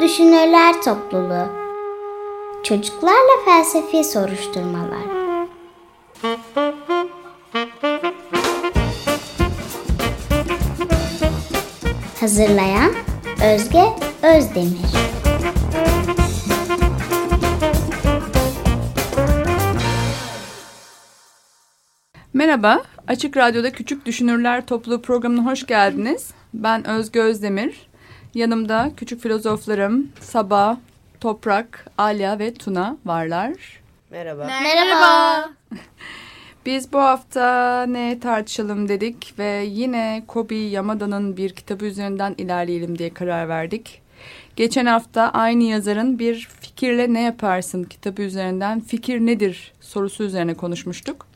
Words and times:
Düşünürler 0.00 0.82
Topluluğu 0.82 1.46
Çocuklarla 2.62 3.44
Felsefi 3.44 4.04
Soruşturmalar 4.04 5.02
Hazırlayan 12.20 12.92
Özge 13.54 13.84
Özdemir 14.22 14.92
Merhaba, 22.34 22.82
Açık 23.08 23.36
Radyo'da 23.36 23.72
Küçük 23.72 24.06
Düşünürler 24.06 24.66
Topluluğu 24.66 25.02
programına 25.02 25.46
hoş 25.50 25.66
geldiniz. 25.66 26.30
Ben 26.54 26.86
Özge 26.86 27.20
Özdemir. 27.20 27.91
Yanımda 28.34 28.90
küçük 28.96 29.20
filozoflarım 29.20 30.08
Sabah, 30.20 30.76
Toprak, 31.20 31.86
Alya 31.98 32.38
ve 32.38 32.54
Tuna 32.54 32.96
varlar. 33.06 33.52
Merhaba. 34.10 34.46
Merhaba. 34.46 35.50
Biz 36.66 36.92
bu 36.92 36.98
hafta 36.98 37.82
ne 37.86 38.20
tartışalım 38.20 38.88
dedik 38.88 39.34
ve 39.38 39.64
yine 39.68 40.24
Kobi 40.26 40.56
Yamada'nın 40.56 41.36
bir 41.36 41.50
kitabı 41.50 41.84
üzerinden 41.84 42.34
ilerleyelim 42.38 42.98
diye 42.98 43.14
karar 43.14 43.48
verdik. 43.48 44.02
Geçen 44.56 44.86
hafta 44.86 45.30
aynı 45.30 45.62
yazarın 45.62 46.18
bir 46.18 46.48
fikirle 46.60 47.12
ne 47.12 47.20
yaparsın 47.20 47.84
kitabı 47.84 48.22
üzerinden 48.22 48.80
fikir 48.80 49.20
nedir 49.20 49.72
sorusu 49.80 50.24
üzerine 50.24 50.54
konuşmuştuk. 50.54 51.26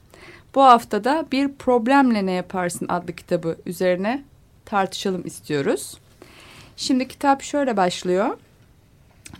Bu 0.54 0.62
haftada 0.62 1.26
bir 1.32 1.52
problemle 1.52 2.26
ne 2.26 2.32
yaparsın 2.32 2.88
adlı 2.88 3.12
kitabı 3.12 3.56
üzerine 3.66 4.22
tartışalım 4.64 5.26
istiyoruz. 5.26 5.98
Şimdi 6.76 7.08
kitap 7.08 7.42
şöyle 7.42 7.76
başlıyor. 7.76 8.38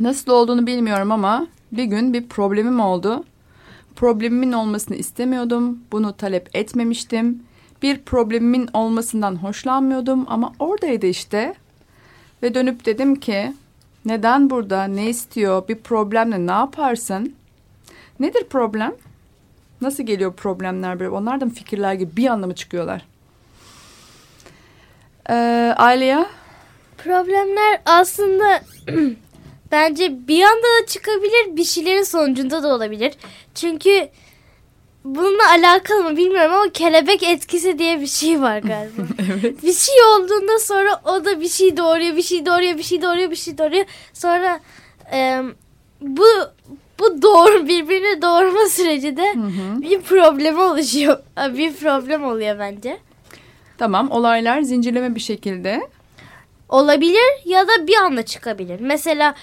Nasıl 0.01 0.33
olduğunu 0.33 0.67
bilmiyorum 0.67 1.13
ama 1.13 1.47
bir 1.73 1.85
gün 1.85 2.13
bir 2.13 2.29
problemim 2.29 2.81
oldu. 2.81 3.25
Problemimin 3.97 4.53
olmasını 4.53 4.97
istemiyordum. 4.97 5.79
Bunu 5.93 6.17
talep 6.17 6.57
etmemiştim. 6.57 7.43
Bir 7.83 7.99
problemimin 7.99 8.69
olmasından 8.73 9.37
hoşlanmıyordum 9.37 10.27
ama 10.29 10.53
oradaydı 10.59 11.07
işte. 11.07 11.55
Ve 12.43 12.55
dönüp 12.55 12.87
dedim 12.87 13.17
ki 13.17 13.53
neden 14.05 14.51
burada, 14.51 14.85
ne 14.85 15.09
istiyor, 15.09 15.69
bir 15.69 15.75
problemle 15.75 16.47
ne 16.47 16.53
yaparsın? 16.53 17.35
Nedir 18.21 18.45
problem? 18.45 18.95
Nasıl 19.81 20.03
geliyor 20.03 20.33
problemler 20.33 21.01
böyle? 21.01 21.11
Onlar 21.11 21.51
fikirler 21.51 21.95
gibi 21.95 22.17
bir 22.17 22.27
anda 22.27 22.47
mı 22.47 22.55
çıkıyorlar? 22.55 23.03
Ee, 25.31 25.75
Aliye? 25.77 26.27
Problemler 26.99 27.81
aslında 27.85 28.61
bence 29.73 30.29
bir 30.29 30.43
anda 30.43 30.63
da 30.83 30.87
çıkabilir, 30.87 31.57
bir 31.57 31.65
şeylerin 31.65 32.03
sonucunda 32.03 32.63
da 32.63 32.69
olabilir. 32.75 33.13
Çünkü 33.55 34.09
bununla 35.05 35.51
alakalı 35.51 36.05
mı 36.05 36.17
bilmiyorum 36.17 36.55
ama 36.55 36.73
kelebek 36.73 37.23
etkisi 37.23 37.79
diye 37.79 38.01
bir 38.01 38.07
şey 38.07 38.41
var 38.43 38.59
galiba. 38.63 39.03
evet. 39.33 39.63
Bir 39.63 39.73
şey 39.73 39.95
olduğunda 40.17 40.59
sonra 40.59 41.01
o 41.05 41.25
da 41.25 41.41
bir 41.41 41.49
şey 41.49 41.77
doğuruyor, 41.77 42.17
bir 42.17 42.23
şey 42.23 42.47
doğuruyor, 42.47 42.79
bir 42.79 42.83
şey 42.83 43.03
doğuruyor, 43.03 43.31
bir 43.31 43.37
şey 43.37 43.59
doğuruyor. 43.59 43.85
Sonra 44.13 44.61
e, 45.13 45.41
bu 46.01 46.25
bu 46.99 47.23
doğru 47.23 47.69
birbirini 47.69 48.23
doğurma 48.23 48.67
süreci 48.69 49.17
de 49.17 49.35
Hı 49.35 49.39
hı. 49.41 49.83
bir 49.83 50.01
problem 50.01 50.59
oluşuyor. 50.59 51.19
Bir 51.57 51.73
problem 51.73 52.25
oluyor 52.25 52.59
bence. 52.59 52.99
Tamam 53.79 54.11
olaylar 54.11 54.61
zincirleme 54.63 55.15
bir 55.15 55.21
şekilde. 55.21 55.89
Olabilir 56.69 57.43
ya 57.45 57.69
da 57.69 57.87
bir 57.87 57.97
anda 57.97 58.23
çıkabilir. 58.23 58.81
Mesela 58.81 59.35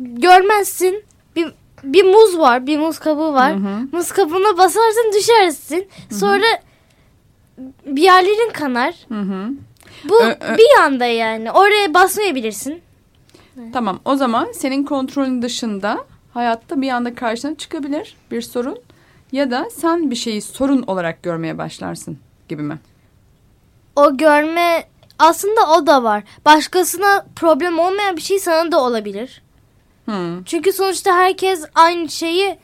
görmezsin 0.00 1.04
bir 1.36 1.52
bir 1.84 2.04
muz 2.04 2.38
var, 2.38 2.66
bir 2.66 2.78
muz 2.78 2.98
kabuğu 2.98 3.32
var. 3.32 3.52
Hı 3.52 3.56
hı. 3.56 3.88
Muz 3.92 4.12
kabuğuna 4.12 4.58
basarsın 4.58 5.12
düşersin. 5.14 5.88
Sonra 6.10 6.46
bir 7.86 8.02
yerlerin 8.02 8.52
kanar. 8.52 8.94
Hı 9.08 9.20
hı. 9.20 9.50
Bu 10.04 10.22
Ö- 10.22 10.30
ö- 10.40 10.56
bir 10.58 10.80
anda 10.82 11.04
yani. 11.06 11.52
Oraya 11.52 11.94
basmayabilirsin. 11.94 12.80
Tamam 13.72 14.00
o 14.04 14.16
zaman 14.16 14.52
senin 14.52 14.84
kontrolün 14.84 15.42
dışında 15.42 16.04
hayatta 16.34 16.80
bir 16.80 16.90
anda 16.90 17.14
karşına 17.14 17.54
çıkabilir 17.56 18.16
bir 18.30 18.42
sorun. 18.42 18.78
Ya 19.32 19.50
da 19.50 19.68
sen 19.70 20.10
bir 20.10 20.16
şeyi 20.16 20.42
sorun 20.42 20.82
olarak 20.82 21.22
görmeye 21.22 21.58
başlarsın 21.58 22.18
gibi 22.48 22.62
mi? 22.62 22.78
O 23.96 24.16
görme 24.16 24.84
aslında 25.20 25.60
o 25.76 25.86
da 25.86 26.02
var. 26.02 26.22
Başkasına 26.44 27.26
problem 27.36 27.78
olmayan 27.78 28.16
bir 28.16 28.22
şey 28.22 28.38
sana 28.38 28.72
da 28.72 28.80
olabilir. 28.80 29.42
Hı. 30.06 30.42
Çünkü 30.44 30.72
sonuçta 30.72 31.14
herkes 31.14 31.64
aynı 31.74 32.08
şeyi 32.08 32.58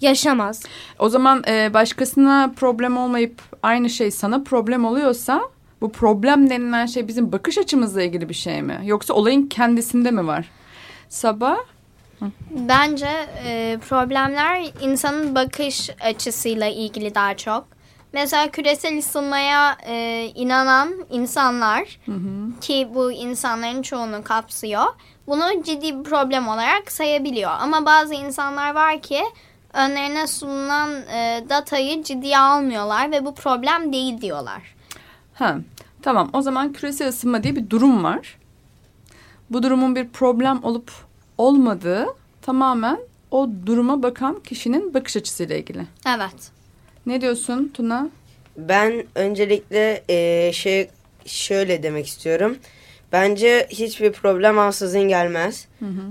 yaşamaz. 0.00 0.62
O 0.98 1.08
zaman 1.08 1.44
e, 1.48 1.74
başkasına 1.74 2.52
problem 2.56 2.96
olmayıp 2.96 3.42
aynı 3.62 3.90
şey 3.90 4.10
sana 4.10 4.42
problem 4.42 4.84
oluyorsa 4.84 5.42
bu 5.80 5.92
problem 5.92 6.50
denilen 6.50 6.86
şey 6.86 7.08
bizim 7.08 7.32
bakış 7.32 7.58
açımızla 7.58 8.02
ilgili 8.02 8.28
bir 8.28 8.34
şey 8.34 8.62
mi? 8.62 8.80
Yoksa 8.84 9.14
olayın 9.14 9.46
kendisinde 9.46 10.10
mi 10.10 10.26
var? 10.26 10.50
Sabah 11.08 11.56
Bence 12.50 13.28
e, 13.44 13.78
problemler 13.88 14.72
insanın 14.80 15.34
bakış 15.34 15.90
açısıyla 16.00 16.66
ilgili 16.66 17.14
daha 17.14 17.36
çok. 17.36 17.77
Mesela 18.12 18.50
küresel 18.50 18.98
ısınmaya 18.98 19.76
e, 19.86 20.24
inanan 20.34 20.94
insanlar 21.10 21.98
ki 22.60 22.88
bu 22.94 23.12
insanların 23.12 23.82
çoğunu 23.82 24.24
kapsıyor. 24.24 24.84
Bunu 25.26 25.62
ciddi 25.62 25.98
bir 25.98 26.04
problem 26.04 26.48
olarak 26.48 26.92
sayabiliyor. 26.92 27.50
Ama 27.60 27.86
bazı 27.86 28.14
insanlar 28.14 28.74
var 28.74 29.02
ki 29.02 29.20
önlerine 29.72 30.26
sunulan 30.26 30.90
e, 30.90 31.44
datayı 31.48 32.02
ciddiye 32.02 32.38
almıyorlar 32.38 33.10
ve 33.10 33.24
bu 33.24 33.34
problem 33.34 33.92
değil 33.92 34.20
diyorlar. 34.20 34.74
Ha, 35.34 35.56
tamam. 36.02 36.30
O 36.32 36.42
zaman 36.42 36.72
küresel 36.72 37.08
ısınma 37.08 37.42
diye 37.42 37.56
bir 37.56 37.70
durum 37.70 38.04
var. 38.04 38.38
Bu 39.50 39.62
durumun 39.62 39.96
bir 39.96 40.08
problem 40.08 40.64
olup 40.64 40.92
olmadığı 41.38 42.06
tamamen 42.42 42.98
o 43.30 43.48
duruma 43.66 44.02
bakan 44.02 44.40
kişinin 44.40 44.94
bakış 44.94 45.16
açısıyla 45.16 45.56
ilgili. 45.56 45.86
Evet. 46.06 46.57
Ne 47.08 47.20
diyorsun 47.20 47.70
Tuna? 47.74 48.08
Ben 48.56 49.04
öncelikle 49.14 50.02
eee, 50.08 50.50
şey 50.54 50.88
şöyle 51.26 51.82
demek 51.82 52.06
istiyorum. 52.06 52.56
Bence 53.12 53.66
hiçbir 53.70 54.12
problem 54.12 54.58
ansızın 54.58 55.08
gelmez. 55.08 55.66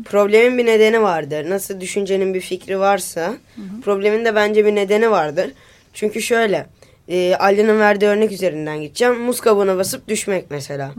Problemin 0.06 0.58
bir 0.58 0.66
nedeni 0.66 1.02
vardır. 1.02 1.50
Nasıl 1.50 1.82
düşüncenin 1.82 2.34
bir 2.34 2.42
fikri 2.42 2.80
varsa 2.80 3.34
problemin 3.84 4.26
de 4.26 4.36
bence 4.36 4.66
bir 4.66 4.76
nedeni 4.76 5.12
vardır. 5.12 5.52
Çünkü 5.94 6.22
şöyle 6.22 6.66
e, 7.08 7.36
Ali'nin 7.36 7.80
verdiği 7.80 8.06
örnek 8.06 8.32
üzerinden 8.32 8.82
gideceğim. 8.82 9.20
Muz 9.20 9.42
kabuğuna 9.42 9.78
basıp 9.78 10.08
düşmek 10.08 10.46
mesela. 10.52 10.92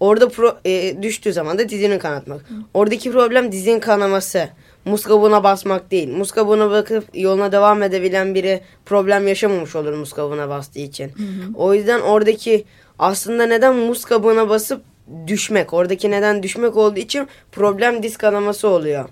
Orada 0.00 0.28
pro, 0.28 0.58
e, 0.64 1.02
düştüğü 1.02 1.32
zaman 1.32 1.58
da 1.58 1.68
dizini 1.68 1.98
kanatmak. 1.98 2.44
Oradaki 2.74 3.12
problem 3.12 3.52
dizin 3.52 3.80
kanaması. 3.80 4.48
Muz 4.84 5.02
kabuğuna 5.02 5.44
basmak 5.44 5.90
değil. 5.90 6.08
Muz 6.08 6.32
kabuğuna 6.32 6.70
bakıp 6.70 7.04
yoluna 7.14 7.52
devam 7.52 7.82
edebilen 7.82 8.34
biri 8.34 8.60
problem 8.86 9.28
yaşamamış 9.28 9.76
olur 9.76 9.92
muz 9.92 10.12
kabuğuna 10.12 10.48
bastığı 10.48 10.78
için. 10.80 11.12
O 11.54 11.74
yüzden 11.74 12.00
oradaki 12.00 12.64
aslında 12.98 13.46
neden 13.46 13.76
muz 13.76 14.04
kabuğuna 14.04 14.48
basıp 14.48 14.82
düşmek. 15.26 15.72
Oradaki 15.72 16.10
neden 16.10 16.42
düşmek 16.42 16.76
olduğu 16.76 16.98
için 16.98 17.28
problem 17.52 18.02
diz 18.02 18.16
kanaması 18.16 18.68
oluyor. 18.68 19.08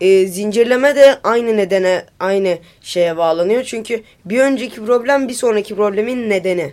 E, 0.00 0.26
zincirleme 0.26 0.96
de 0.96 1.18
aynı 1.24 1.56
nedene 1.56 2.04
aynı 2.20 2.58
şeye 2.82 3.16
bağlanıyor. 3.16 3.62
Çünkü 3.62 4.02
bir 4.24 4.40
önceki 4.40 4.84
problem 4.84 5.28
bir 5.28 5.34
sonraki 5.34 5.76
problemin 5.76 6.30
nedeni. 6.30 6.72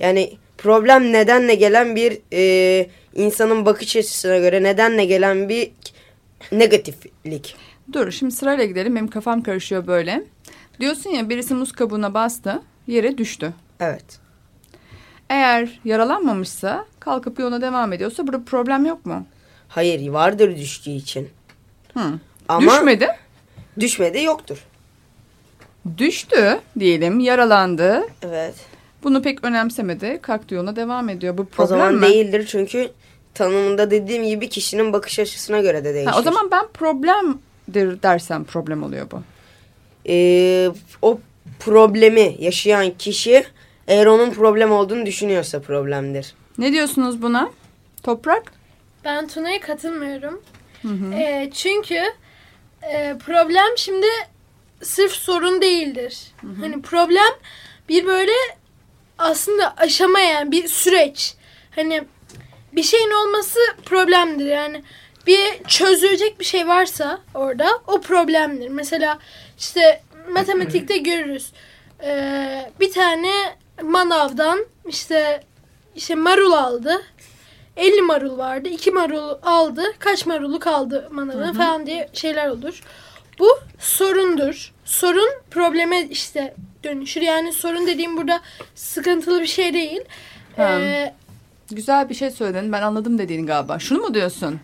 Yani 0.00 0.32
problem 0.58 1.12
nedenle 1.12 1.54
gelen 1.54 1.96
bir 1.96 2.18
e, 2.32 2.86
insanın 3.14 3.66
bakış 3.66 3.96
açısına 3.96 4.38
göre 4.38 4.62
nedenle 4.62 5.04
gelen 5.04 5.48
bir 5.48 5.70
negatiflik. 6.52 7.56
Dur 7.92 8.10
şimdi 8.10 8.34
sırayla 8.34 8.64
gidelim. 8.64 8.96
Benim 8.96 9.08
kafam 9.08 9.42
karışıyor 9.42 9.86
böyle. 9.86 10.24
Diyorsun 10.80 11.10
ya 11.10 11.28
birisi 11.28 11.54
muz 11.54 11.72
kabuğuna 11.72 12.14
bastı, 12.14 12.62
yere 12.86 13.18
düştü. 13.18 13.52
Evet. 13.80 14.04
Eğer 15.30 15.80
yaralanmamışsa, 15.84 16.86
kalkıp 17.00 17.38
yoluna 17.38 17.60
devam 17.62 17.92
ediyorsa 17.92 18.26
burada 18.26 18.44
problem 18.44 18.86
yok 18.86 19.06
mu? 19.06 19.26
Hayır 19.68 20.08
vardır 20.08 20.56
düştüğü 20.56 20.90
için. 20.90 21.28
Hı. 21.94 22.00
Ama 22.48 22.72
Düşmedi. 22.72 23.08
düşmedi 23.80 24.22
yoktur. 24.22 24.64
Düştü 25.98 26.60
diyelim, 26.78 27.20
yaralandı. 27.20 28.02
Evet. 28.22 28.54
Bunu 29.02 29.22
pek 29.22 29.44
önemsemedi. 29.44 30.18
Kalktı 30.22 30.54
yoluna 30.54 30.76
devam 30.76 31.08
ediyor. 31.08 31.38
Bu 31.38 31.44
problem 31.46 31.64
o 31.64 31.68
zaman 31.68 31.94
mi? 31.94 32.02
değildir 32.02 32.46
çünkü 32.48 32.90
tanımında 33.34 33.90
dediğim 33.90 34.24
gibi 34.24 34.48
kişinin 34.48 34.92
bakış 34.92 35.18
açısına 35.18 35.60
göre 35.60 35.84
de 35.84 35.94
değişir. 35.94 36.10
Ha, 36.10 36.18
o 36.18 36.22
zaman 36.22 36.50
ben 36.50 36.66
problemdir 37.68 38.02
dersem 38.02 38.44
problem 38.44 38.82
oluyor 38.82 39.10
bu. 39.10 39.22
Ee, 40.08 40.70
o 41.02 41.20
problemi 41.60 42.36
yaşayan 42.38 42.90
kişi 42.98 43.44
eğer 43.88 44.06
onun 44.06 44.30
problem 44.30 44.72
olduğunu 44.72 45.06
düşünüyorsa 45.06 45.60
problemdir. 45.60 46.34
Ne 46.58 46.72
diyorsunuz 46.72 47.22
buna? 47.22 47.50
Toprak? 48.02 48.52
Ben 49.04 49.28
Tuna'ya 49.28 49.60
katılmıyorum. 49.60 50.42
Ee, 51.14 51.50
çünkü 51.54 52.02
e, 52.82 53.16
problem 53.26 53.76
şimdi 53.76 54.06
sırf 54.82 55.12
sorun 55.12 55.62
değildir. 55.62 56.18
Hani 56.60 56.82
problem 56.82 57.32
bir 57.88 58.06
böyle 58.06 58.32
aslında 59.18 59.74
aşama 59.76 60.20
yani 60.20 60.52
bir 60.52 60.68
süreç. 60.68 61.34
Hani 61.70 62.04
bir 62.72 62.82
şeyin 62.82 63.10
olması 63.10 63.58
problemdir 63.84 64.46
yani. 64.46 64.82
Bir 65.26 65.64
çözülecek 65.68 66.40
bir 66.40 66.44
şey 66.44 66.68
varsa 66.68 67.20
orada 67.34 67.68
o 67.86 68.00
problemdir. 68.00 68.68
Mesela 68.68 69.18
işte 69.58 70.02
matematikte 70.30 70.96
görürüz. 70.96 71.52
Ee, 72.04 72.70
bir 72.80 72.92
tane 72.92 73.32
manavdan 73.82 74.66
işte 74.88 75.40
işte 75.94 76.14
marul 76.14 76.52
aldı. 76.52 77.02
50 77.76 78.02
marul 78.02 78.38
vardı. 78.38 78.68
2 78.68 78.90
marul 78.90 79.34
aldı. 79.42 79.82
Kaç 79.98 80.26
marulu 80.26 80.58
kaldı 80.58 81.08
manavın 81.10 81.52
falan 81.52 81.86
diye 81.86 82.08
şeyler 82.12 82.48
olur. 82.48 82.82
Bu 83.38 83.48
sorundur. 83.78 84.72
Sorun 84.84 85.30
probleme 85.50 86.02
işte 86.10 86.54
dönüşür. 86.84 87.20
Yani 87.20 87.52
sorun 87.52 87.86
dediğim 87.86 88.16
burada 88.16 88.40
sıkıntılı 88.74 89.40
bir 89.40 89.46
şey 89.46 89.74
değil. 89.74 90.00
Ha. 90.56 90.78
Ee, 90.80 91.14
Güzel 91.70 92.08
bir 92.08 92.14
şey 92.14 92.30
söyledin. 92.30 92.72
Ben 92.72 92.82
anladım 92.82 93.18
dediğini 93.18 93.46
galiba. 93.46 93.78
Şunu 93.78 93.98
mu 93.98 94.14
diyorsun? 94.14 94.60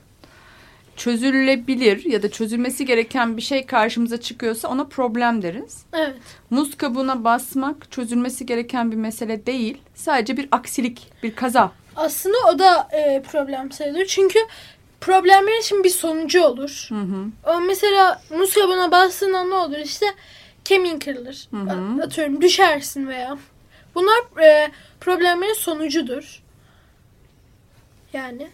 Çözülebilir 0.97 2.05
ya 2.05 2.23
da 2.23 2.31
çözülmesi 2.31 2.85
gereken 2.85 3.37
bir 3.37 3.43
şey 3.43 3.67
karşımıza 3.67 4.21
çıkıyorsa 4.21 4.69
ona 4.69 4.85
problem 4.85 5.43
deriz. 5.43 5.83
evet. 5.93 6.17
Muz 6.51 6.77
kabuğuna 6.77 7.25
basmak 7.25 7.91
çözülmesi 7.91 8.47
gereken 8.47 8.93
bir 8.93 8.97
mesele 8.97 9.47
değil. 9.47 9.79
Sadece 9.95 10.37
bir 10.37 10.49
aksilik, 10.53 11.13
bir 11.23 11.35
kaza. 11.35 11.73
Aslında 11.97 12.37
o 12.55 12.59
da 12.59 12.89
e, 12.93 13.23
problem 13.23 13.73
sayılır. 13.73 14.07
Çünkü 14.07 14.39
problemlerin 15.01 15.61
şimdi 15.61 15.85
bir 15.85 15.91
sonucu 15.91 16.45
olur. 16.45 16.87
Hı 16.89 16.95
hı. 16.95 17.25
O 17.47 17.61
mesela 17.61 18.23
muz 18.31 18.55
kabuğuna 18.55 18.91
bastığında 18.91 19.45
ne 19.45 19.55
olur? 19.55 19.79
İşte 19.79 20.07
kemiğin 20.65 20.99
kırılır. 20.99 21.49
Hı 21.51 21.57
hı. 21.57 22.03
Atıyorum 22.03 22.41
düşersin 22.41 23.09
veya. 23.09 23.39
Bunlar 23.95 24.43
e, 24.43 24.71
problemlerin 25.01 25.55
sonucudur. 25.55 26.43
Yani. 28.13 28.49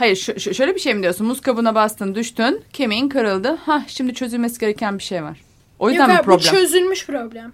Hayır 0.00 0.16
şöyle 0.38 0.74
bir 0.74 0.80
şey 0.80 0.94
mi 0.94 1.02
diyorsun? 1.02 1.26
Muz 1.26 1.40
kabuğuna 1.40 1.74
bastın, 1.74 2.14
düştün, 2.14 2.64
kemiğin 2.72 3.08
kırıldı. 3.08 3.58
Hah 3.66 3.88
şimdi 3.88 4.14
çözülmesi 4.14 4.58
gereken 4.60 4.98
bir 4.98 5.02
şey 5.02 5.22
var. 5.24 5.40
O 5.78 5.90
yüzden 5.90 6.02
Yok 6.04 6.08
mi 6.08 6.14
abi, 6.14 6.20
bu 6.20 6.24
problem? 6.24 6.52
çözülmüş 6.52 7.06
problem. 7.06 7.52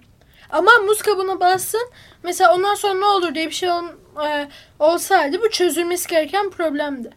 Ama 0.51 0.71
muz 0.87 1.03
kabuğuna 1.03 1.41
bassın. 1.41 1.91
Mesela 2.23 2.55
ondan 2.55 2.75
sonra 2.75 2.95
ne 2.95 3.05
olur 3.05 3.35
diye 3.35 3.47
bir 3.47 3.55
şey 3.55 3.71
ol, 3.71 3.85
e, 4.29 4.49
olsaydı 4.79 5.41
bu 5.43 5.51
çözülmesi 5.51 6.09
gereken 6.09 6.51
problemdi. 6.51 7.11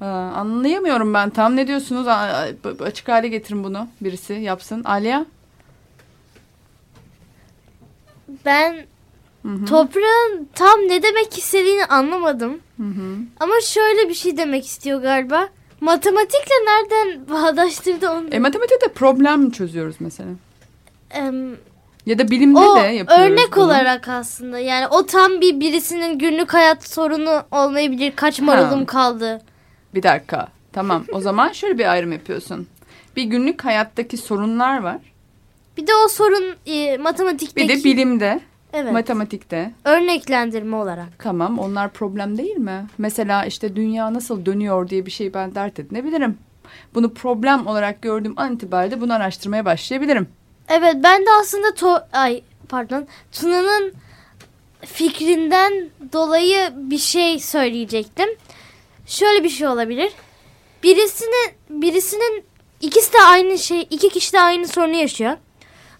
Aa, 0.00 0.06
anlayamıyorum 0.34 1.14
ben 1.14 1.30
tam. 1.30 1.56
Ne 1.56 1.66
diyorsunuz? 1.66 2.06
B- 2.06 2.84
açık 2.84 3.08
hale 3.08 3.28
getirin 3.28 3.64
bunu. 3.64 3.88
Birisi 4.00 4.32
yapsın. 4.32 4.84
Aliya? 4.84 5.26
Ben 8.44 8.86
Hı 9.42 9.48
hı. 9.48 9.64
toprağın 9.64 10.48
tam 10.54 10.80
ne 10.88 11.02
demek 11.02 11.38
istediğini 11.38 11.84
anlamadım. 11.84 12.58
Hı 12.76 12.82
hı. 12.86 13.16
Ama 13.40 13.54
şöyle 13.60 14.08
bir 14.08 14.14
şey 14.14 14.36
demek 14.36 14.66
istiyor 14.66 15.02
galiba. 15.02 15.48
Matematikle 15.80 16.54
nereden 16.66 17.28
bağdaştırdı 17.28 18.10
onu? 18.10 18.28
E, 18.30 18.38
matematikte 18.38 18.88
problem 18.88 19.50
çözüyoruz 19.50 19.96
mesela. 20.00 20.30
Em, 21.10 21.56
Ya 22.06 22.18
da 22.18 22.30
bilimde 22.30 22.58
o 22.58 22.76
de 22.76 22.80
yapıyoruz 22.80 23.24
örnek 23.32 23.56
bunu. 23.56 23.64
olarak 23.64 24.08
aslında 24.08 24.58
yani 24.58 24.86
o 24.86 25.06
tam 25.06 25.40
bir 25.40 25.60
birisinin 25.60 26.18
günlük 26.18 26.54
hayat 26.54 26.88
sorunu 26.88 27.42
olmayabilir. 27.50 28.12
Kaç 28.16 28.40
Ha. 28.40 28.44
marulum 28.44 28.84
kaldı. 28.86 29.40
Bir 29.94 30.02
dakika. 30.02 30.48
Tamam. 30.72 31.04
O 31.12 31.20
zaman 31.20 31.52
şöyle 31.52 31.78
bir 31.78 31.92
ayrım 31.92 32.12
yapıyorsun. 32.12 32.66
Bir 33.16 33.22
günlük 33.22 33.64
hayattaki 33.64 34.16
sorunlar 34.16 34.82
var. 34.82 34.98
Bir 35.76 35.86
de 35.86 35.92
o 36.04 36.08
sorun 36.08 36.44
e, 36.66 36.96
matematikteki 36.98 37.68
Bir 37.68 37.80
de 37.80 37.84
bilimde, 37.84 38.40
evet, 38.72 38.92
matematikte. 38.92 39.72
örneklendirme 39.84 40.76
olarak. 40.76 41.08
Tamam 41.18 41.58
onlar 41.58 41.92
problem 41.92 42.38
değil 42.38 42.56
mi? 42.56 42.86
Mesela 42.98 43.44
işte 43.44 43.76
dünya 43.76 44.14
nasıl 44.14 44.46
dönüyor 44.46 44.88
diye 44.88 45.06
bir 45.06 45.10
şey 45.10 45.34
ben 45.34 45.54
dert 45.54 45.78
edinebilirim. 45.78 46.38
Bunu 46.94 47.14
problem 47.14 47.66
olarak 47.66 48.02
gördüğüm 48.02 48.34
an 48.36 48.54
itibariyle 48.54 49.00
bunu 49.00 49.14
araştırmaya 49.14 49.64
başlayabilirim. 49.64 50.28
Evet 50.68 50.96
ben 51.04 51.22
de 51.22 51.30
aslında 51.40 51.74
to 51.74 51.98
ay 52.12 52.42
pardon 52.68 53.06
Tuna'nın 53.32 53.92
fikrinden 54.80 55.90
dolayı 56.12 56.72
bir 56.74 56.98
şey 56.98 57.38
söyleyecektim. 57.38 58.28
Şöyle 59.06 59.44
bir 59.44 59.48
şey 59.48 59.66
olabilir. 59.66 60.12
Birisinin 60.82 61.50
birisinin 61.70 62.44
ikisi 62.80 63.12
de 63.12 63.18
aynı 63.28 63.58
şey, 63.58 63.86
iki 63.90 64.08
kişi 64.08 64.32
de 64.32 64.40
aynı 64.40 64.68
sorunu 64.68 64.96
yaşıyor. 64.96 65.36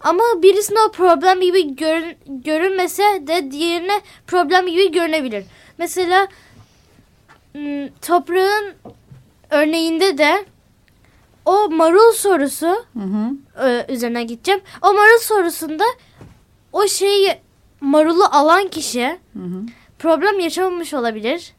Ama 0.02 0.22
birisine 0.43 0.78
o 0.88 0.90
problem 0.93 1.40
gibi 1.40 1.76
görün, 1.76 2.16
görünmese 2.26 3.02
de 3.26 3.50
diğerine 3.50 4.00
problem 4.26 4.66
gibi 4.66 4.93
görünebilir. 4.93 5.44
Mesela 5.78 6.28
m, 7.54 7.90
toprağın 8.02 8.72
örneğinde 9.50 10.19
de 10.19 10.44
o 11.44 11.69
marul 11.70 12.12
sorusu 12.12 12.66
Hı 12.66 12.99
hı. 12.99 13.69
e, 13.69 13.87
üzerine 13.93 14.25
gideceğim. 14.25 14.60
O 14.82 14.93
marul 14.94 15.19
sorusunda 15.20 15.84
o 16.72 16.87
şeyi 16.88 17.34
marulu 17.81 18.25
alan 18.25 18.69
kişi 18.69 19.06
Hı 19.32 19.38
hı. 19.38 19.62
problem 19.99 20.40
yaşamamış 20.40 20.94
olabilir. 20.94 21.52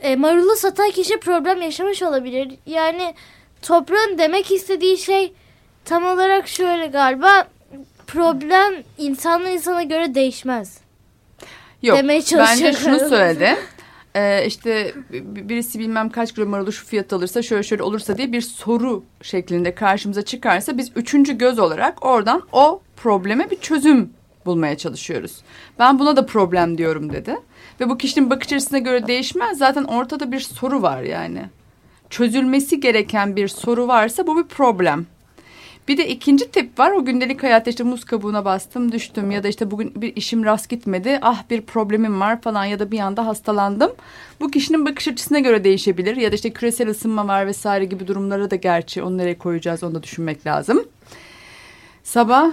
E, 0.00 0.16
marulu 0.16 0.56
satan 0.56 0.90
kişi 0.90 1.20
problem 1.20 1.62
yaşamış 1.62 2.02
olabilir. 2.02 2.58
Yani 2.66 3.14
toprağın 3.62 4.18
demek 4.18 4.50
istediği 4.52 4.98
şey 4.98 5.32
tam 5.84 6.04
olarak 6.04 6.48
şöyle 6.48 6.86
galiba 6.86 7.48
problem 8.06 8.72
insandan 8.98 9.52
insana 9.52 9.82
göre 9.82 10.14
değişmez. 10.14 10.78
Yok 11.82 11.98
Demeye 11.98 12.22
bence 12.32 12.72
şunu 12.72 12.98
söyledi. 12.98 13.56
Ee, 14.14 14.46
işte 14.46 14.94
birisi 15.10 15.78
bilmem 15.78 16.10
kaç 16.10 16.32
gram 16.34 16.48
marulu 16.48 16.72
şu 16.72 16.86
fiyat 16.86 17.12
alırsa 17.12 17.42
şöyle 17.42 17.62
şöyle 17.62 17.82
olursa 17.82 18.18
diye 18.18 18.32
bir 18.32 18.40
soru 18.40 19.04
şeklinde 19.22 19.74
karşımıza 19.74 20.22
çıkarsa 20.22 20.78
biz 20.78 20.92
üçüncü 20.96 21.38
göz 21.38 21.58
olarak 21.58 22.04
oradan 22.04 22.42
o 22.52 22.82
probleme 22.96 23.50
bir 23.50 23.56
çözüm 23.56 24.10
bulmaya 24.46 24.76
çalışıyoruz. 24.76 25.42
Ben 25.78 25.98
buna 25.98 26.16
da 26.16 26.26
problem 26.26 26.78
diyorum 26.78 27.12
dedi. 27.12 27.36
Ve 27.80 27.88
bu 27.88 27.98
kişinin 27.98 28.30
bakış 28.30 28.52
açısına 28.52 28.78
göre 28.78 29.06
değişmez. 29.06 29.58
Zaten 29.58 29.84
ortada 29.84 30.32
bir 30.32 30.40
soru 30.40 30.82
var 30.82 31.02
yani. 31.02 31.42
Çözülmesi 32.10 32.80
gereken 32.80 33.36
bir 33.36 33.48
soru 33.48 33.88
varsa 33.88 34.26
bu 34.26 34.36
bir 34.38 34.48
problem. 34.48 35.06
Bir 35.88 35.96
de 35.96 36.08
ikinci 36.08 36.50
tip 36.50 36.78
var. 36.78 36.90
O 36.90 37.04
gündelik 37.04 37.42
hayatta 37.42 37.70
işte 37.70 37.84
muz 37.84 38.04
kabuğuna 38.04 38.44
bastım 38.44 38.92
düştüm 38.92 39.30
ya 39.30 39.42
da 39.42 39.48
işte 39.48 39.70
bugün 39.70 40.02
bir 40.02 40.16
işim 40.16 40.44
rast 40.44 40.68
gitmedi. 40.68 41.18
Ah 41.22 41.42
bir 41.50 41.62
problemim 41.62 42.20
var 42.20 42.40
falan 42.40 42.64
ya 42.64 42.78
da 42.78 42.90
bir 42.90 42.98
anda 42.98 43.26
hastalandım. 43.26 43.92
Bu 44.40 44.50
kişinin 44.50 44.86
bakış 44.86 45.08
açısına 45.08 45.38
göre 45.38 45.64
değişebilir. 45.64 46.16
Ya 46.16 46.32
da 46.32 46.34
işte 46.34 46.50
küresel 46.50 46.88
ısınma 46.88 47.28
var 47.28 47.46
vesaire 47.46 47.84
gibi 47.84 48.06
durumlara 48.06 48.50
da 48.50 48.56
gerçi 48.56 49.02
onu 49.02 49.18
nereye 49.18 49.38
koyacağız 49.38 49.82
onu 49.82 49.94
da 49.94 50.02
düşünmek 50.02 50.46
lazım. 50.46 50.84
Sabah 52.02 52.52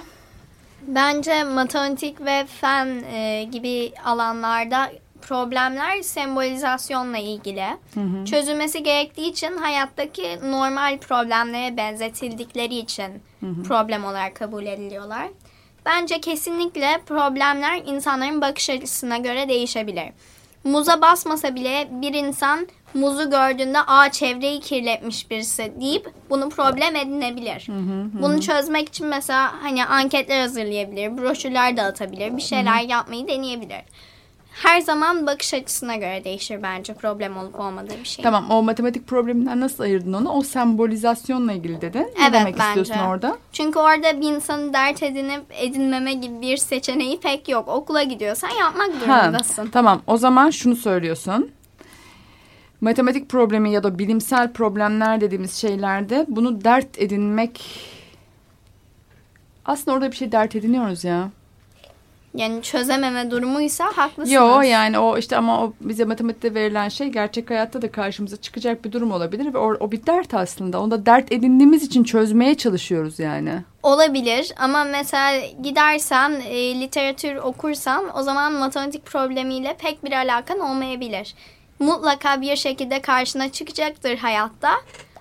Bence 0.87 1.43
matematik 1.43 2.21
ve 2.21 2.45
fen 2.61 2.87
e, 3.11 3.43
gibi 3.51 3.91
alanlarda 4.05 4.91
problemler 5.21 6.01
sembolizasyonla 6.01 7.17
ilgili. 7.17 7.65
Çözülmesi 8.25 8.83
gerektiği 8.83 9.31
için 9.31 9.57
hayattaki 9.57 10.39
normal 10.43 10.97
problemlere 10.97 11.77
benzetildikleri 11.77 12.75
için 12.75 13.23
problem 13.67 14.05
olarak 14.05 14.35
kabul 14.35 14.65
ediliyorlar. 14.65 15.27
Bence 15.85 16.21
kesinlikle 16.21 17.01
problemler 17.05 17.81
insanların 17.85 18.41
bakış 18.41 18.69
açısına 18.69 19.17
göre 19.17 19.49
değişebilir. 19.49 20.09
Muza 20.63 21.01
basmasa 21.01 21.55
bile 21.55 21.87
bir 21.91 22.13
insan 22.13 22.67
muzu 22.93 23.29
gördüğünde 23.29 23.79
aa 23.79 24.11
çevreyi 24.11 24.59
kirletmiş 24.59 25.31
birisi 25.31 25.73
deyip 25.81 26.11
bunu 26.29 26.49
problem 26.49 26.95
edinebilir. 26.95 27.67
Bunu 28.21 28.41
çözmek 28.41 28.89
için 28.89 29.07
mesela 29.07 29.63
hani 29.63 29.85
anketler 29.85 30.41
hazırlayabilir, 30.41 31.17
broşürler 31.17 31.77
dağıtabilir, 31.77 32.37
bir 32.37 32.41
şeyler 32.41 32.81
yapmayı 32.81 33.27
deneyebilir. 33.27 33.81
Her 34.51 34.81
zaman 34.81 35.27
bakış 35.27 35.53
açısına 35.53 35.95
göre 35.95 36.23
değişir 36.23 36.63
bence 36.63 36.93
problem 36.93 37.37
olup 37.37 37.59
olmadığı 37.59 37.99
bir 37.99 38.05
şey. 38.05 38.23
tamam 38.23 38.51
o 38.51 38.63
matematik 38.63 39.07
probleminden 39.07 39.59
nasıl 39.59 39.83
ayırdın 39.83 40.13
onu? 40.13 40.29
O 40.29 40.41
sembolizasyonla 40.41 41.53
ilgili 41.53 41.81
dedin. 41.81 41.99
Ne 41.99 42.23
Evet, 42.23 42.33
demek 42.33 42.59
bence. 42.59 42.81
istiyorsun 42.81 43.05
orada? 43.07 43.37
Çünkü 43.51 43.79
orada 43.79 44.21
bir 44.21 44.27
insanı 44.33 44.73
dert 44.73 45.03
edinip 45.03 45.43
edinmeme 45.51 46.13
gibi 46.13 46.41
bir 46.41 46.57
seçeneği 46.57 47.19
pek 47.19 47.49
yok. 47.49 47.67
Okula 47.67 48.03
gidiyorsan 48.03 48.49
yapmak 48.49 48.89
Ha, 48.95 48.99
durumundasın. 49.01 49.67
tamam 49.69 50.01
o 50.07 50.17
zaman 50.17 50.49
şunu 50.49 50.75
söylüyorsun. 50.75 51.51
Matematik 52.81 53.29
problemi 53.29 53.71
ya 53.71 53.83
da 53.83 53.99
bilimsel 53.99 54.53
problemler 54.53 55.21
dediğimiz 55.21 55.53
şeylerde 55.53 56.25
bunu 56.27 56.63
dert 56.63 56.99
edinmek... 57.01 57.61
Aslında 59.65 59.95
orada 59.97 60.11
bir 60.11 60.15
şey 60.15 60.31
dert 60.31 60.55
ediniyoruz 60.55 61.03
ya. 61.03 61.29
Yani 62.35 62.61
çözememe 62.61 63.31
durumuysa 63.31 63.85
haklısınız. 63.85 64.31
Yo 64.31 64.61
yani 64.61 64.99
o 64.99 65.17
işte 65.17 65.37
ama 65.37 65.63
o 65.63 65.73
bize 65.81 66.05
matematikte 66.05 66.53
verilen 66.53 66.89
şey 66.89 67.07
gerçek 67.07 67.49
hayatta 67.49 67.81
da 67.81 67.91
karşımıza 67.91 68.37
çıkacak 68.37 68.85
bir 68.85 68.91
durum 68.91 69.11
olabilir 69.11 69.53
ve 69.53 69.57
o, 69.57 69.73
o 69.79 69.91
bir 69.91 70.05
dert 70.05 70.33
aslında. 70.33 70.81
Onu 70.81 70.91
da 70.91 71.05
dert 71.05 71.31
edindiğimiz 71.31 71.83
için 71.83 72.03
çözmeye 72.03 72.55
çalışıyoruz 72.55 73.19
yani. 73.19 73.53
Olabilir 73.83 74.53
ama 74.57 74.83
mesela 74.83 75.39
gidersen 75.63 76.31
e, 76.49 76.79
literatür 76.81 77.35
okursan 77.35 78.17
o 78.17 78.23
zaman 78.23 78.53
matematik 78.53 79.05
problemiyle 79.05 79.75
pek 79.79 80.03
bir 80.03 80.11
alakan 80.11 80.59
olmayabilir. 80.59 81.35
Mutlaka 81.79 82.41
bir 82.41 82.55
şekilde 82.55 83.01
karşına 83.01 83.51
çıkacaktır 83.51 84.17
hayatta 84.17 84.71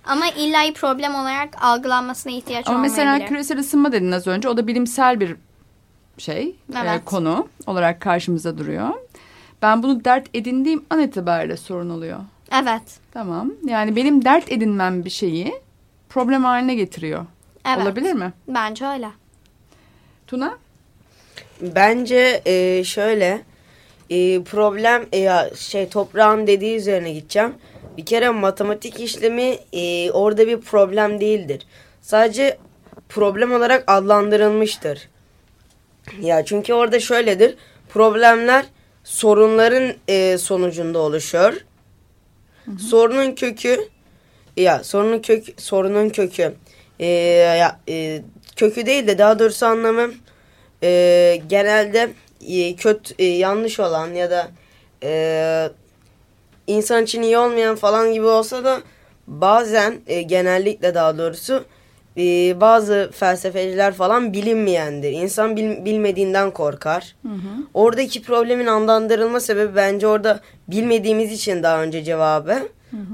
ama 0.04 0.26
illa 0.28 0.72
problem 0.74 1.14
olarak 1.14 1.64
algılanmasına 1.64 2.32
ihtiyaç 2.32 2.66
Ama 2.66 2.76
olmayabilir. 2.76 3.04
mesela 3.04 3.26
küresel 3.28 3.58
ısınma 3.58 3.92
dedin 3.92 4.12
az 4.12 4.26
önce. 4.26 4.48
O 4.48 4.56
da 4.56 4.66
bilimsel 4.66 5.20
bir 5.20 5.36
şey, 6.18 6.42
e, 6.48 6.78
Evet. 6.82 7.04
konu 7.04 7.48
olarak 7.66 8.00
karşımıza 8.00 8.58
duruyor. 8.58 8.88
Ben 9.62 9.82
bunu 9.82 10.04
dert 10.04 10.28
edindiğim 10.34 10.84
an 10.90 11.00
itibariyle 11.00 11.56
sorun 11.56 11.90
oluyor. 11.90 12.18
Evet. 12.62 12.82
Tamam. 13.12 13.52
Yani 13.66 13.96
benim 13.96 14.24
dert 14.24 14.52
edinmem 14.52 15.04
bir 15.04 15.10
şeyi 15.10 15.54
problem 16.08 16.44
haline 16.44 16.74
getiriyor. 16.74 17.26
Evet. 17.68 17.82
Olabilir 17.82 18.12
mi? 18.12 18.32
Bence 18.48 18.86
öyle. 18.86 19.08
Tuna? 20.26 20.58
Bence 21.60 22.42
e, 22.46 22.84
şöyle 22.84 23.42
e, 24.10 24.42
problem 24.42 25.06
e, 25.12 25.18
ya 25.18 25.50
şey 25.56 25.88
toprağın 25.88 26.46
dediği 26.46 26.76
üzerine 26.76 27.12
gideceğim. 27.12 27.54
Bir 27.96 28.04
kere 28.06 28.30
matematik 28.30 29.00
işlemi 29.00 29.58
e, 29.72 30.10
orada 30.10 30.46
bir 30.46 30.60
problem 30.60 31.20
değildir. 31.20 31.66
Sadece 32.02 32.58
problem 33.08 33.52
olarak 33.52 33.84
adlandırılmıştır. 33.86 35.08
Ya 36.20 36.44
çünkü 36.44 36.74
orada 36.74 37.00
şöyledir. 37.00 37.54
Problemler 37.88 38.64
sorunların 39.04 39.92
e, 40.08 40.38
sonucunda 40.38 40.98
oluşur. 40.98 41.52
Sorunun 42.78 43.34
kökü 43.34 43.88
ya 44.56 44.84
sorunun 44.84 45.18
kök 45.18 45.44
sorunun 45.56 46.08
kökü 46.08 46.54
e, 47.00 47.06
ya 47.06 47.80
e, 47.88 48.22
kökü 48.56 48.86
değil 48.86 49.06
de 49.06 49.18
daha 49.18 49.38
doğrusu 49.38 49.66
anlamı 49.66 50.10
e, 50.82 51.40
genelde 51.48 52.10
e, 52.48 52.76
kötü 52.76 53.14
e, 53.18 53.24
yanlış 53.24 53.80
olan 53.80 54.14
ya 54.14 54.30
da 54.30 54.48
e, 55.02 55.70
insan 56.66 57.04
için 57.04 57.22
iyi 57.22 57.38
olmayan 57.38 57.76
falan 57.76 58.12
gibi 58.12 58.26
olsa 58.26 58.64
da 58.64 58.80
bazen 59.26 60.00
e, 60.06 60.22
genellikle 60.22 60.94
daha 60.94 61.18
doğrusu 61.18 61.64
e, 62.16 62.60
bazı 62.60 63.10
felsefeciler 63.12 63.94
falan 63.94 64.32
bilinmeyendir. 64.32 65.10
İnsan 65.12 65.56
bil- 65.56 65.84
bilmediğinden 65.84 66.50
korkar. 66.50 67.16
Oradaki 67.74 68.22
problemin 68.22 68.66
anlandırılma 68.66 69.40
sebebi 69.40 69.76
bence 69.76 70.06
orada 70.06 70.40
bilmediğimiz 70.68 71.32
için 71.32 71.62
daha 71.62 71.82
önce 71.82 72.04
cevabı 72.04 72.68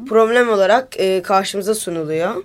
problem 0.08 0.48
olarak 0.48 1.00
e, 1.00 1.22
karşımıza 1.22 1.74
sunuluyor. 1.74 2.44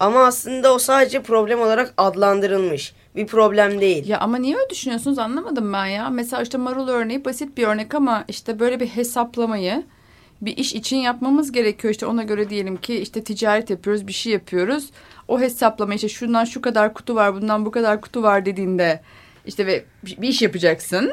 Ama 0.00 0.24
aslında 0.26 0.74
o 0.74 0.78
sadece 0.78 1.22
problem 1.22 1.60
olarak 1.60 1.94
adlandırılmış. 1.96 2.94
Bir 3.16 3.26
problem 3.26 3.80
değil. 3.80 4.08
Ya 4.08 4.18
ama 4.20 4.36
niye 4.36 4.56
öyle 4.56 4.70
düşünüyorsunuz 4.70 5.18
anlamadım 5.18 5.72
ben 5.72 5.86
ya. 5.86 6.10
Mesela 6.10 6.42
işte 6.42 6.58
marul 6.58 6.88
örneği 6.88 7.24
basit 7.24 7.56
bir 7.56 7.66
örnek 7.66 7.94
ama 7.94 8.24
işte 8.28 8.60
böyle 8.60 8.80
bir 8.80 8.86
hesaplamayı 8.86 9.82
bir 10.40 10.56
iş 10.56 10.74
için 10.74 10.96
yapmamız 10.96 11.52
gerekiyor. 11.52 11.92
İşte 11.92 12.06
ona 12.06 12.22
göre 12.22 12.50
diyelim 12.50 12.76
ki 12.76 12.94
işte 12.96 13.24
ticaret 13.24 13.70
yapıyoruz, 13.70 14.06
bir 14.06 14.12
şey 14.12 14.32
yapıyoruz. 14.32 14.90
O 15.28 15.40
hesaplama 15.40 15.94
işte 15.94 16.08
şundan 16.08 16.44
şu 16.44 16.60
kadar 16.60 16.94
kutu 16.94 17.14
var, 17.14 17.34
bundan 17.34 17.66
bu 17.66 17.70
kadar 17.70 18.00
kutu 18.00 18.22
var 18.22 18.46
dediğinde 18.46 19.00
işte 19.46 19.66
ve 19.66 19.84
bir 20.04 20.28
iş 20.28 20.42
yapacaksın. 20.42 21.12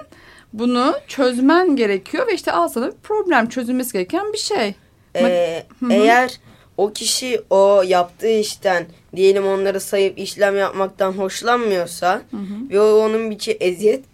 Bunu 0.54 0.94
çözmen 1.08 1.76
gerekiyor 1.76 2.28
ve 2.28 2.34
işte 2.34 2.52
al 2.52 2.68
sana 2.68 2.88
bir 2.88 2.98
problem 3.04 3.50
çözülmesi 3.50 3.94
gereken 3.94 4.34
bir 4.34 4.38
şey. 4.38 4.76
Ee, 5.16 5.64
eğer 5.92 6.40
o 6.78 6.94
kişi 6.94 7.42
o 7.50 7.84
yaptığı 7.88 8.30
işten 8.40 8.86
diyelim 9.16 9.48
onları 9.48 9.80
sayıp 9.80 10.20
işlem 10.20 10.58
yapmaktan 10.58 11.12
hoşlanmıyorsa 11.12 12.22
ve 12.70 12.82
o 12.82 13.06
onun 13.06 13.32
bir 13.32 13.40
şey 13.40 13.58
eziyet 13.60 14.06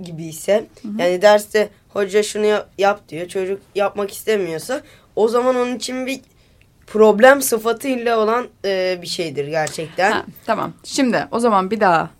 gibi 0.00 0.24
ise 0.24 0.64
yani 0.98 1.22
derste 1.22 1.68
hoca 1.88 2.22
şunu 2.22 2.46
yap, 2.46 2.70
yap 2.78 3.08
diyor 3.08 3.28
çocuk 3.28 3.60
yapmak 3.74 4.12
istemiyorsa 4.12 4.82
o 5.16 5.28
zaman 5.28 5.56
onun 5.56 5.76
için 5.76 6.06
bir 6.06 6.20
problem 6.92 7.42
sıfatıyla 7.42 8.18
olan 8.18 8.46
e, 8.64 8.98
bir 9.02 9.06
şeydir 9.06 9.48
gerçekten. 9.48 10.12
Ha, 10.12 10.26
tamam. 10.46 10.72
Şimdi 10.84 11.26
o 11.30 11.38
zaman 11.38 11.70
bir 11.70 11.80
daha. 11.80 12.10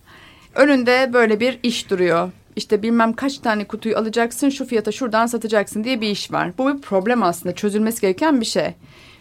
Önünde 0.54 1.10
böyle 1.12 1.40
bir 1.40 1.58
iş 1.62 1.90
duruyor. 1.90 2.30
İşte 2.56 2.82
bilmem 2.82 3.12
kaç 3.12 3.38
tane 3.38 3.64
kutuyu 3.64 3.98
alacaksın 3.98 4.48
şu 4.48 4.66
fiyata 4.66 4.92
şuradan 4.92 5.26
satacaksın 5.26 5.84
diye 5.84 6.00
bir 6.00 6.08
iş 6.08 6.32
var. 6.32 6.50
Bu 6.58 6.74
bir 6.74 6.80
problem 6.80 7.22
aslında 7.22 7.54
çözülmesi 7.54 8.00
gereken 8.00 8.40
bir 8.40 8.46
şey. 8.46 8.74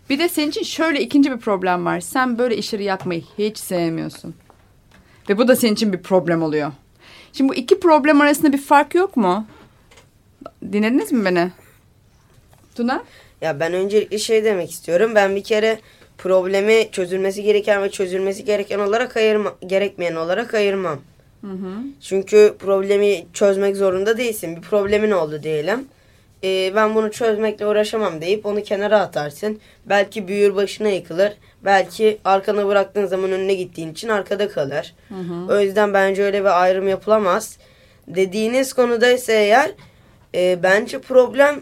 Bir 0.09 0.19
de 0.19 0.29
senin 0.29 0.49
için 0.49 0.63
şöyle 0.63 1.01
ikinci 1.01 1.31
bir 1.31 1.37
problem 1.37 1.85
var. 1.85 1.99
Sen 1.99 2.37
böyle 2.37 2.57
işleri 2.57 2.83
yapmayı 2.83 3.23
hiç 3.37 3.57
sevmiyorsun. 3.57 4.35
Ve 5.29 5.37
bu 5.37 5.47
da 5.47 5.55
senin 5.55 5.73
için 5.73 5.93
bir 5.93 6.01
problem 6.01 6.43
oluyor. 6.43 6.71
Şimdi 7.33 7.49
bu 7.49 7.55
iki 7.55 7.79
problem 7.79 8.21
arasında 8.21 8.53
bir 8.53 8.61
fark 8.61 8.95
yok 8.95 9.17
mu? 9.17 9.45
Dinlediniz 10.71 11.11
mi 11.11 11.25
beni? 11.25 11.51
Tuna? 12.75 13.03
Ya 13.41 13.59
ben 13.59 13.73
öncelikle 13.73 14.17
şey 14.17 14.43
demek 14.43 14.71
istiyorum. 14.71 15.11
Ben 15.15 15.35
bir 15.35 15.43
kere 15.43 15.79
problemi 16.17 16.91
çözülmesi 16.91 17.43
gereken 17.43 17.83
ve 17.83 17.91
çözülmesi 17.91 18.45
gereken 18.45 18.79
olarak 18.79 19.17
ayırma, 19.17 19.53
gerekmeyen 19.67 20.15
olarak 20.15 20.53
ayırmam. 20.53 20.99
Çünkü 22.01 22.55
problemi 22.59 23.25
çözmek 23.33 23.75
zorunda 23.75 24.17
değilsin. 24.17 24.55
Bir 24.55 24.61
problemin 24.61 25.11
oldu 25.11 25.43
diyelim. 25.43 25.87
Ee, 26.43 26.71
ben 26.75 26.95
bunu 26.95 27.11
çözmekle 27.11 27.67
uğraşamam 27.67 28.21
deyip 28.21 28.45
onu 28.45 28.63
kenara 28.63 28.99
atarsın. 28.99 29.59
Belki 29.85 30.27
büyür 30.27 30.55
başına 30.55 30.87
yıkılır. 30.89 31.33
Belki 31.65 32.17
arkana 32.25 32.67
bıraktığın 32.67 33.05
zaman 33.05 33.31
önüne 33.31 33.53
gittiğin 33.53 33.91
için 33.91 34.07
arkada 34.09 34.49
kalır. 34.49 34.93
O 35.49 35.59
yüzden 35.59 35.93
bence 35.93 36.23
öyle 36.23 36.41
bir 36.41 36.61
ayrım 36.61 36.87
yapılamaz. 36.87 37.57
Dediğiniz 38.07 38.73
konuda 38.73 39.11
ise 39.11 39.33
eğer 39.33 39.71
e, 40.35 40.63
bence 40.63 40.99
problem 40.99 41.61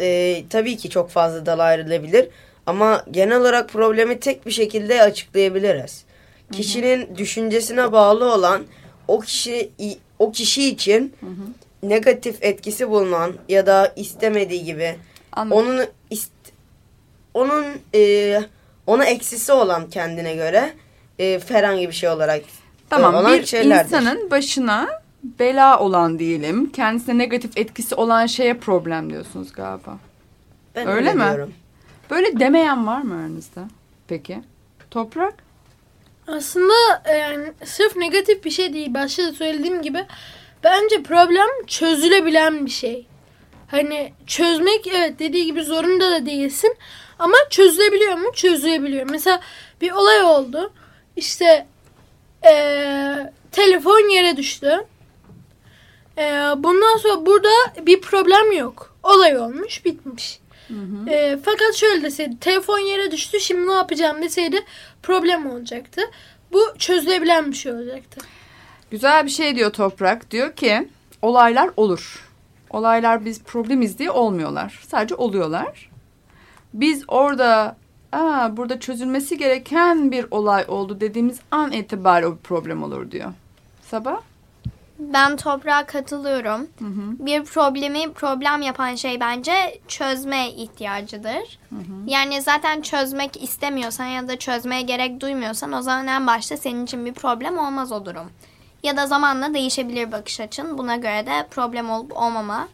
e, 0.00 0.42
tabii 0.50 0.76
ki 0.76 0.90
çok 0.90 1.10
fazla 1.10 1.46
dal 1.46 1.58
ayrılabilir. 1.58 2.28
Ama 2.66 3.04
genel 3.10 3.40
olarak 3.40 3.68
problemi 3.68 4.20
tek 4.20 4.46
bir 4.46 4.50
şekilde 4.50 5.02
açıklayabiliriz. 5.02 6.04
Kişinin 6.52 7.16
düşüncesine 7.16 7.92
bağlı 7.92 8.32
olan 8.34 8.62
o 9.08 9.20
kişi 9.20 9.70
o 10.18 10.32
kişi 10.32 10.68
için 10.68 11.14
negatif 11.82 12.36
etkisi 12.40 12.90
bulunan 12.90 13.32
ya 13.48 13.66
da 13.66 13.92
istemediği 13.96 14.64
gibi 14.64 14.94
Anladım. 15.32 15.58
onun 15.58 15.86
ist, 16.10 16.32
onun 17.34 17.64
e, 17.94 18.40
ona 18.86 19.04
eksisi 19.04 19.52
olan 19.52 19.90
kendine 19.90 20.34
göre 20.34 20.72
e, 21.20 21.40
herhangi 21.48 21.88
bir 21.88 21.94
şey 21.94 22.08
olarak 22.08 22.40
Tamam 22.90 23.14
olan 23.14 23.38
bir 23.38 23.46
şeylerdir. 23.46 23.84
insanın 23.84 24.30
başına 24.30 24.88
bela 25.38 25.80
olan 25.80 26.18
diyelim 26.18 26.72
kendisine 26.72 27.18
negatif 27.18 27.56
etkisi 27.56 27.94
olan 27.94 28.26
şeye 28.26 28.54
problem 28.54 29.10
diyorsunuz 29.10 29.52
galiba. 29.52 29.98
Ben 30.74 30.88
öyle 30.88 31.14
mi? 31.14 31.20
diyorum. 31.24 31.54
Böyle 32.10 32.40
demeyen 32.40 32.86
var 32.86 33.02
mı 33.02 33.14
aranızda? 33.14 33.68
Peki. 34.08 34.40
Toprak? 34.90 35.34
Aslında 36.26 36.74
e, 37.04 37.16
yani 37.16 37.52
sırf 37.64 37.96
negatif 37.96 38.44
bir 38.44 38.50
şey 38.50 38.72
değil. 38.72 38.94
Başta 38.94 39.22
da 39.22 39.32
söylediğim 39.32 39.82
gibi 39.82 40.04
bence 40.64 41.02
problem 41.02 41.46
çözülebilen 41.66 42.66
bir 42.66 42.70
şey. 42.70 43.06
Hani 43.68 44.12
çözmek 44.26 44.86
evet 44.86 45.18
dediği 45.18 45.44
gibi 45.46 45.62
zorunda 45.62 46.10
da 46.10 46.26
değilsin. 46.26 46.76
Ama 47.18 47.34
çözülebiliyor 47.50 48.14
mu? 48.14 48.32
Çözülebiliyor. 48.34 49.06
Mesela 49.10 49.40
bir 49.80 49.90
olay 49.92 50.22
oldu. 50.22 50.72
İşte 51.16 51.66
eee, 52.44 53.32
telefon 53.52 54.08
yere 54.14 54.36
düştü. 54.36 54.84
Eee, 56.18 56.42
bundan 56.56 56.96
sonra 56.96 57.26
burada 57.26 57.48
bir 57.86 58.00
problem 58.00 58.52
yok. 58.52 58.94
Olay 59.02 59.38
olmuş 59.38 59.84
bitmiş. 59.84 60.40
Eee, 61.06 61.38
fakat 61.44 61.74
şöyle 61.74 62.02
deseydi 62.02 62.38
telefon 62.40 62.78
yere 62.78 63.10
düştü 63.10 63.40
şimdi 63.40 63.68
ne 63.68 63.72
yapacağım 63.72 64.22
deseydi 64.22 64.64
problem 65.02 65.50
olacaktı. 65.50 66.00
Bu 66.52 66.60
çözülebilen 66.78 67.50
bir 67.50 67.56
şey 67.56 67.72
olacaktı. 67.72 68.20
Güzel 68.90 69.24
bir 69.24 69.30
şey 69.30 69.56
diyor 69.56 69.70
Toprak. 69.72 70.30
Diyor 70.30 70.52
ki 70.56 70.88
olaylar 71.22 71.70
olur. 71.76 72.26
Olaylar 72.70 73.24
biz 73.24 73.42
problemiz 73.42 73.98
diye 73.98 74.10
olmuyorlar. 74.10 74.80
Sadece 74.88 75.14
oluyorlar. 75.14 75.90
Biz 76.74 77.04
orada 77.08 77.76
Aa, 78.12 78.56
burada 78.56 78.80
çözülmesi 78.80 79.38
gereken 79.38 80.12
bir 80.12 80.26
olay 80.30 80.64
oldu 80.68 81.00
dediğimiz 81.00 81.40
an 81.50 81.72
itibariyle 81.72 82.26
o 82.26 82.32
bir 82.32 82.42
problem 82.42 82.82
olur 82.82 83.10
diyor. 83.10 83.32
Sabah? 83.90 84.20
Ben 84.98 85.36
toprağa 85.36 85.86
katılıyorum. 85.86 86.66
Bir 87.26 87.44
problemi 87.44 88.12
problem 88.12 88.62
yapan 88.62 88.94
şey 88.94 89.20
bence 89.20 89.80
çözme 89.88 90.50
ihtiyacıdır. 90.50 91.58
Yani 92.06 92.42
zaten 92.42 92.80
çözmek 92.82 93.42
istemiyorsan 93.42 94.04
ya 94.04 94.28
da 94.28 94.38
çözmeye 94.38 94.82
gerek 94.82 95.20
duymuyorsan 95.20 95.72
o 95.72 95.82
zaman 95.82 96.06
en 96.06 96.26
başta 96.26 96.56
senin 96.56 96.84
için 96.84 97.06
bir 97.06 97.12
problem 97.14 97.58
olmaz 97.58 97.92
o 97.92 98.06
durum. 98.06 98.30
Ya 98.82 98.96
da 98.96 99.06
zamanla 99.06 99.54
değişebilir 99.54 100.12
bakış 100.12 100.40
açın. 100.40 100.78
Buna 100.78 100.96
göre 100.96 101.26
de 101.26 101.46
problem 101.50 101.90
olup 101.90 102.16
olmama 102.16 102.68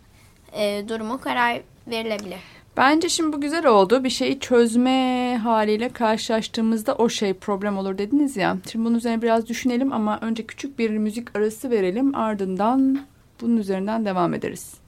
e, 0.52 0.84
durumu 0.88 1.20
karar 1.20 1.60
verilebilir. 1.86 2.40
Bence 2.76 3.08
şimdi 3.08 3.36
bu 3.36 3.40
güzel 3.40 3.66
oldu. 3.66 4.04
Bir 4.04 4.10
şeyi 4.10 4.40
çözme 4.40 5.36
haliyle 5.42 5.88
karşılaştığımızda 5.88 6.94
o 6.94 7.08
şey 7.08 7.34
problem 7.34 7.78
olur 7.78 7.98
dediniz 7.98 8.36
ya. 8.36 8.56
Şimdi 8.72 8.84
bunun 8.84 8.96
üzerine 8.96 9.22
biraz 9.22 9.48
düşünelim 9.48 9.92
ama 9.92 10.18
önce 10.20 10.46
küçük 10.46 10.78
bir 10.78 10.90
müzik 10.90 11.36
arası 11.36 11.70
verelim. 11.70 12.14
Ardından 12.14 13.00
bunun 13.40 13.56
üzerinden 13.56 14.04
devam 14.04 14.34
ederiz. 14.34 14.81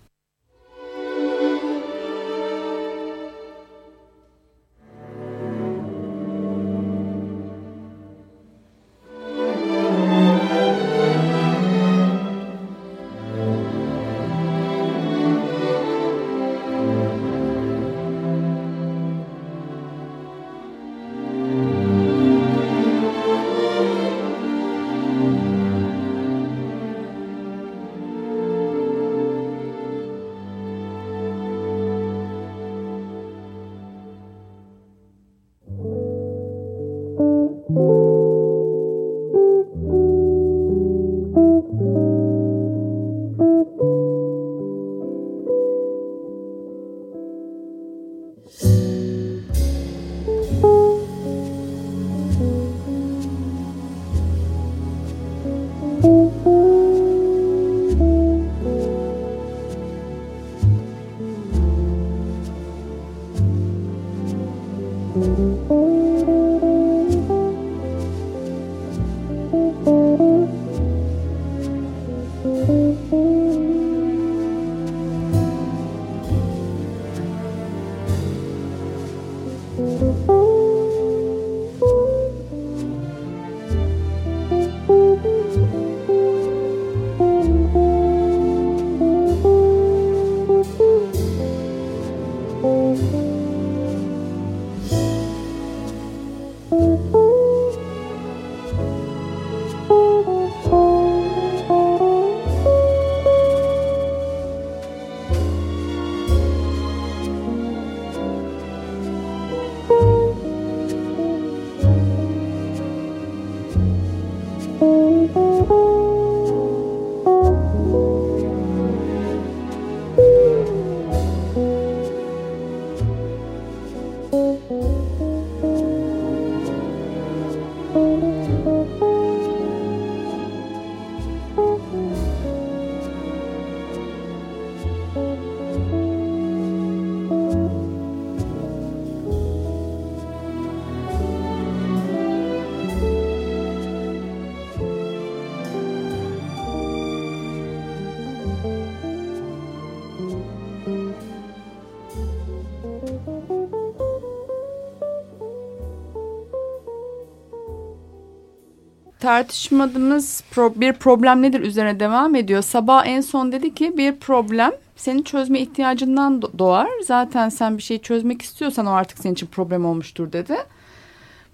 Tartışmadığımız 159.25 160.43
pro 160.51 160.73
bir 160.77 160.93
problem 160.93 161.43
nedir 161.43 161.61
üzerine 161.61 162.01
devam 162.01 162.35
ediyor. 162.35 162.63
Sabah 162.63 163.07
en 163.07 163.21
son 163.21 163.53
dedi 163.53 163.75
ki 163.75 163.99
bir 163.99 164.17
problem 164.17 164.73
senin 164.97 165.23
çözme 165.23 165.61
ihtiyacından 165.61 166.43
doğar. 166.43 166.89
Zaten 167.07 167.49
sen 167.49 167.79
bir 167.79 167.83
şeyi 167.83 168.03
çözmek 168.03 168.43
istiyorsan 168.43 168.87
o 168.87 168.91
artık 168.91 169.19
senin 169.19 169.35
için 169.35 169.47
problem 169.47 169.85
olmuştur 169.85 170.33
dedi. 170.33 170.57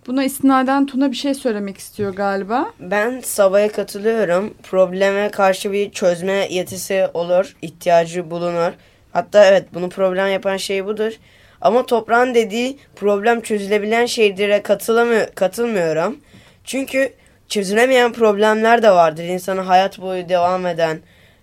Buna 0.07 0.25
istinaden 0.25 0.87
Tuna 0.87 1.11
bir 1.11 1.17
şey 1.17 1.35
söylemek 1.35 1.79
istiyor 1.79 2.15
galiba. 2.15 2.71
Ben 2.81 3.21
Sabah'a 3.21 3.69
katılıyorum. 3.69 4.55
Probleme 4.63 5.31
karşı 5.31 5.73
bir 5.73 5.91
çözme 5.91 6.47
yetisi 6.51 7.07
olur, 7.15 7.57
ihtiyacı 7.63 8.31
bulunur. 8.31 8.73
Hatta 9.13 9.45
evet 9.45 9.65
bunu 9.75 9.89
problem 9.89 10.29
yapan 10.29 10.57
şey 10.57 10.87
budur. 10.87 11.13
Ama 11.61 11.87
toprağın 11.87 12.35
dediği 12.35 12.79
problem 12.97 13.41
çözülebilen 13.41 14.07
şeylere 14.07 14.63
katılamıyor, 14.63 15.27
katılmıyorum. 15.35 16.17
Çünkü 16.65 17.20
çözülemeyen 17.51 18.13
problemler 18.13 18.83
de 18.83 18.91
vardır. 18.91 19.25
İnsanın 19.25 19.65
hayat 19.65 20.01
boyu 20.01 20.29
devam 20.29 20.67
eden. 20.67 20.99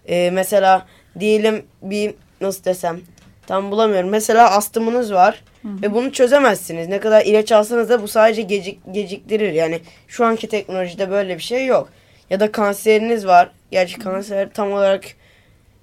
Ee, 0.07 0.29
mesela 0.33 0.85
diyelim 1.19 1.65
bir 1.81 2.13
nasıl 2.41 2.63
desem 2.63 2.99
tam 3.47 3.71
bulamıyorum. 3.71 4.09
Mesela 4.09 4.51
astımınız 4.51 5.13
var 5.13 5.43
hı 5.61 5.67
hı. 5.67 5.81
ve 5.81 5.93
bunu 5.93 6.11
çözemezsiniz. 6.11 6.87
Ne 6.87 6.99
kadar 6.99 7.25
ilaç 7.25 7.51
alsanız 7.51 7.89
da 7.89 8.01
bu 8.01 8.07
sadece 8.07 8.41
gecik, 8.41 8.79
geciktirir. 8.91 9.53
Yani 9.53 9.79
şu 10.07 10.25
anki 10.25 10.47
teknolojide 10.47 11.09
böyle 11.09 11.35
bir 11.35 11.43
şey 11.43 11.65
yok. 11.65 11.89
Ya 12.29 12.39
da 12.39 12.51
kanseriniz 12.51 13.27
var. 13.27 13.51
Gerçi 13.71 13.99
kanser 13.99 14.49
tam 14.53 14.71
olarak 14.71 15.03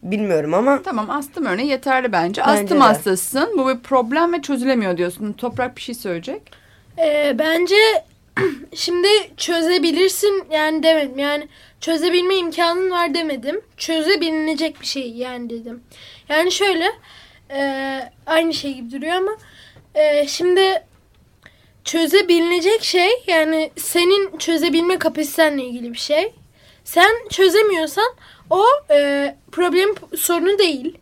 bilmiyorum 0.02 0.54
ama. 0.54 0.82
Tamam 0.82 1.10
astım 1.10 1.46
örneği 1.46 1.68
yeterli 1.68 2.12
bence. 2.12 2.42
bence 2.46 2.62
astım 2.62 2.78
de. 2.78 2.82
hastasısın. 2.82 3.58
Bu 3.58 3.68
bir 3.68 3.78
problem 3.78 4.32
ve 4.32 4.42
çözülemiyor 4.42 4.96
diyorsun. 4.96 5.32
Toprak 5.32 5.76
bir 5.76 5.82
şey 5.82 5.94
söyleyecek. 5.94 6.42
Ee, 6.98 7.36
bence 7.38 7.76
şimdi 8.74 9.08
çözebilirsin 9.36 10.44
yani 10.50 10.82
demedim. 10.82 11.18
Yani 11.18 11.48
çözebilme 11.80 12.34
imkanın 12.34 12.90
var 12.90 13.14
demedim. 13.14 13.60
Çözebilinecek 13.76 14.80
bir 14.80 14.86
şey 14.86 15.10
yani 15.10 15.50
dedim. 15.50 15.82
Yani 16.28 16.52
şöyle 16.52 16.92
e, 17.50 18.00
aynı 18.26 18.54
şey 18.54 18.74
gibi 18.74 18.90
duruyor 18.90 19.14
ama 19.14 19.36
e, 19.94 20.26
şimdi 20.28 20.84
çözebilinecek 21.84 22.84
şey 22.84 23.10
yani 23.26 23.70
senin 23.76 24.38
çözebilme 24.38 24.98
kapasitenle 24.98 25.64
ilgili 25.64 25.92
bir 25.92 25.98
şey. 25.98 26.32
Sen 26.84 27.10
çözemiyorsan 27.30 28.14
o 28.50 28.64
e, 28.90 29.36
problem 29.52 29.88
sorunu 30.16 30.58
değil. 30.58 30.98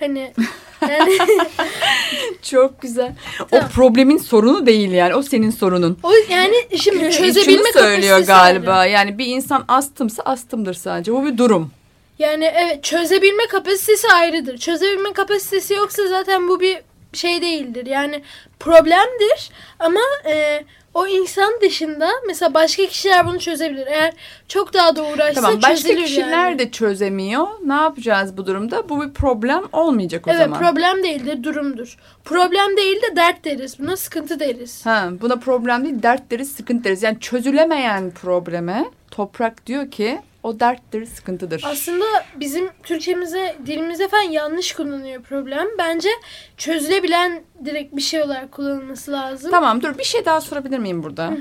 Hani 0.00 0.32
yani... 0.82 1.18
Çok 2.42 2.82
güzel. 2.82 3.14
Tamam. 3.50 3.66
O 3.66 3.74
problemin 3.74 4.18
sorunu 4.18 4.66
değil 4.66 4.90
yani. 4.90 5.14
O 5.14 5.22
senin 5.22 5.50
sorunun. 5.50 5.98
O 6.02 6.12
yani 6.30 6.54
şimdi 6.76 7.10
çözebilme 7.10 7.72
Şunu 7.72 7.82
söylüyor 7.82 8.18
galiba. 8.18 8.86
Yani. 8.86 8.92
yani 8.92 9.18
bir 9.18 9.26
insan 9.26 9.64
astımsa 9.68 10.22
astımdır 10.22 10.74
sadece. 10.74 11.12
Bu 11.12 11.24
bir 11.24 11.38
durum. 11.38 11.70
Yani 12.18 12.44
evet 12.44 12.84
çözebilme 12.84 13.46
kapasitesi 13.46 14.08
ayrıdır. 14.08 14.58
Çözebilme 14.58 15.12
kapasitesi 15.12 15.74
yoksa 15.74 16.06
zaten 16.08 16.48
bu 16.48 16.60
bir 16.60 16.78
şey 17.12 17.42
değildir. 17.42 17.86
Yani 17.86 18.22
problemdir 18.60 19.50
ama 19.78 20.00
e, 20.26 20.64
o 20.98 21.06
insan 21.06 21.52
dışında 21.62 22.08
mesela 22.26 22.54
başka 22.54 22.86
kişiler 22.86 23.26
bunu 23.26 23.38
çözebilir. 23.38 23.86
Eğer 23.86 24.12
çok 24.48 24.74
daha 24.74 24.96
da 24.96 25.04
uğraşsa 25.04 25.40
tamam, 25.40 25.62
başka 25.62 25.94
kişiler 25.94 26.48
yani. 26.48 26.58
de 26.58 26.70
çözemiyor. 26.70 27.46
Ne 27.64 27.72
yapacağız 27.72 28.36
bu 28.36 28.46
durumda? 28.46 28.88
Bu 28.88 29.02
bir 29.02 29.10
problem 29.10 29.62
olmayacak 29.72 30.26
o 30.26 30.30
evet, 30.30 30.40
zaman. 30.40 30.62
Evet 30.62 30.70
problem 30.70 31.02
değildir 31.02 31.42
durumdur. 31.42 31.96
Problem 32.24 32.76
değil 32.76 33.02
de 33.02 33.16
dert 33.16 33.44
deriz. 33.44 33.78
Buna 33.78 33.96
sıkıntı 33.96 34.40
deriz. 34.40 34.86
Ha, 34.86 35.08
buna 35.20 35.36
problem 35.36 35.84
değil 35.84 36.02
dert 36.02 36.30
deriz 36.30 36.52
sıkıntı 36.52 36.84
deriz. 36.84 37.02
Yani 37.02 37.20
çözülemeyen 37.20 38.10
probleme 38.10 38.84
toprak 39.10 39.66
diyor 39.66 39.90
ki 39.90 40.20
o 40.42 40.60
derttir, 40.60 41.06
sıkıntıdır. 41.06 41.62
Aslında 41.66 42.04
bizim 42.36 42.68
Türkçemize, 42.82 43.56
dilimize 43.66 44.08
falan 44.08 44.22
yanlış 44.22 44.72
kullanıyor 44.72 45.22
problem. 45.22 45.66
Bence 45.78 46.08
çözülebilen 46.56 47.42
direkt 47.64 47.96
bir 47.96 48.00
şey 48.00 48.22
olarak 48.22 48.52
kullanılması 48.52 49.12
lazım. 49.12 49.50
Tamam 49.50 49.82
dur 49.82 49.98
bir 49.98 50.04
şey 50.04 50.24
daha 50.24 50.40
sorabilir 50.40 50.78
miyim 50.78 51.02
burada? 51.02 51.32